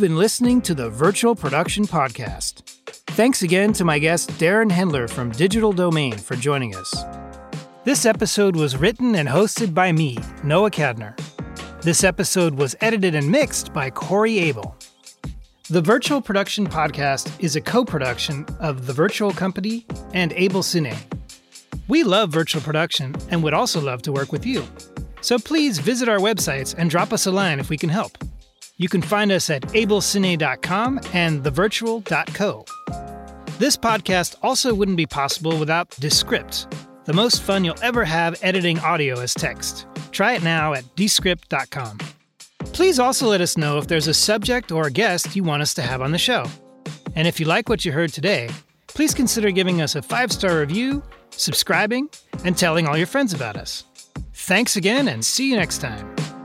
Been 0.06 0.16
listening 0.16 0.62
to 0.62 0.72
the 0.72 0.88
Virtual 0.88 1.34
Production 1.34 1.84
Podcast. 1.84 2.62
Thanks 3.16 3.42
again 3.42 3.72
to 3.72 3.84
my 3.84 3.98
guest 3.98 4.30
Darren 4.38 4.70
Hendler 4.70 5.10
from 5.10 5.32
Digital 5.32 5.72
Domain 5.72 6.16
for 6.16 6.36
joining 6.36 6.76
us. 6.76 6.94
This 7.82 8.06
episode 8.06 8.54
was 8.54 8.76
written 8.76 9.16
and 9.16 9.28
hosted 9.28 9.74
by 9.74 9.90
me, 9.90 10.16
Noah 10.44 10.70
Kadner. 10.70 11.18
This 11.82 12.04
episode 12.04 12.54
was 12.54 12.76
edited 12.80 13.16
and 13.16 13.28
mixed 13.28 13.72
by 13.72 13.90
Corey 13.90 14.38
Abel. 14.38 14.76
The 15.70 15.82
Virtual 15.82 16.20
Production 16.20 16.68
Podcast 16.68 17.28
is 17.40 17.56
a 17.56 17.60
co 17.60 17.84
production 17.84 18.46
of 18.60 18.86
The 18.86 18.92
Virtual 18.92 19.32
Company 19.32 19.86
and 20.14 20.32
Abel 20.34 20.62
Cine. 20.62 20.96
We 21.88 22.04
love 22.04 22.30
virtual 22.30 22.62
production 22.62 23.16
and 23.32 23.42
would 23.42 23.54
also 23.54 23.80
love 23.80 24.02
to 24.02 24.12
work 24.12 24.30
with 24.30 24.46
you. 24.46 24.64
So 25.20 25.36
please 25.36 25.80
visit 25.80 26.08
our 26.08 26.18
websites 26.18 26.76
and 26.78 26.90
drop 26.90 27.12
us 27.12 27.26
a 27.26 27.32
line 27.32 27.58
if 27.58 27.70
we 27.70 27.76
can 27.76 27.90
help. 27.90 28.16
You 28.76 28.88
can 28.88 29.02
find 29.02 29.32
us 29.32 29.48
at 29.48 29.62
abelcine.com 29.62 31.00
and 31.12 31.42
thevirtual.co. 31.42 32.64
This 33.58 33.76
podcast 33.76 34.36
also 34.42 34.74
wouldn't 34.74 34.98
be 34.98 35.06
possible 35.06 35.58
without 35.58 35.88
Descript, 35.98 36.66
the 37.06 37.14
most 37.14 37.42
fun 37.42 37.64
you'll 37.64 37.82
ever 37.82 38.04
have 38.04 38.38
editing 38.42 38.78
audio 38.80 39.18
as 39.20 39.32
text. 39.32 39.86
Try 40.12 40.34
it 40.34 40.42
now 40.42 40.74
at 40.74 40.84
descript.com. 40.94 41.98
Please 42.72 42.98
also 42.98 43.28
let 43.28 43.40
us 43.40 43.56
know 43.56 43.78
if 43.78 43.86
there's 43.86 44.08
a 44.08 44.14
subject 44.14 44.70
or 44.70 44.86
a 44.86 44.90
guest 44.90 45.34
you 45.34 45.42
want 45.42 45.62
us 45.62 45.72
to 45.74 45.82
have 45.82 46.02
on 46.02 46.12
the 46.12 46.18
show. 46.18 46.44
And 47.14 47.26
if 47.26 47.40
you 47.40 47.46
like 47.46 47.70
what 47.70 47.86
you 47.86 47.92
heard 47.92 48.12
today, 48.12 48.50
please 48.88 49.14
consider 49.14 49.50
giving 49.50 49.80
us 49.80 49.94
a 49.94 50.02
five 50.02 50.30
star 50.30 50.60
review, 50.60 51.02
subscribing, 51.30 52.10
and 52.44 52.58
telling 52.58 52.86
all 52.86 52.98
your 52.98 53.06
friends 53.06 53.32
about 53.32 53.56
us. 53.56 53.84
Thanks 54.34 54.76
again, 54.76 55.08
and 55.08 55.24
see 55.24 55.48
you 55.48 55.56
next 55.56 55.78
time. 55.78 56.35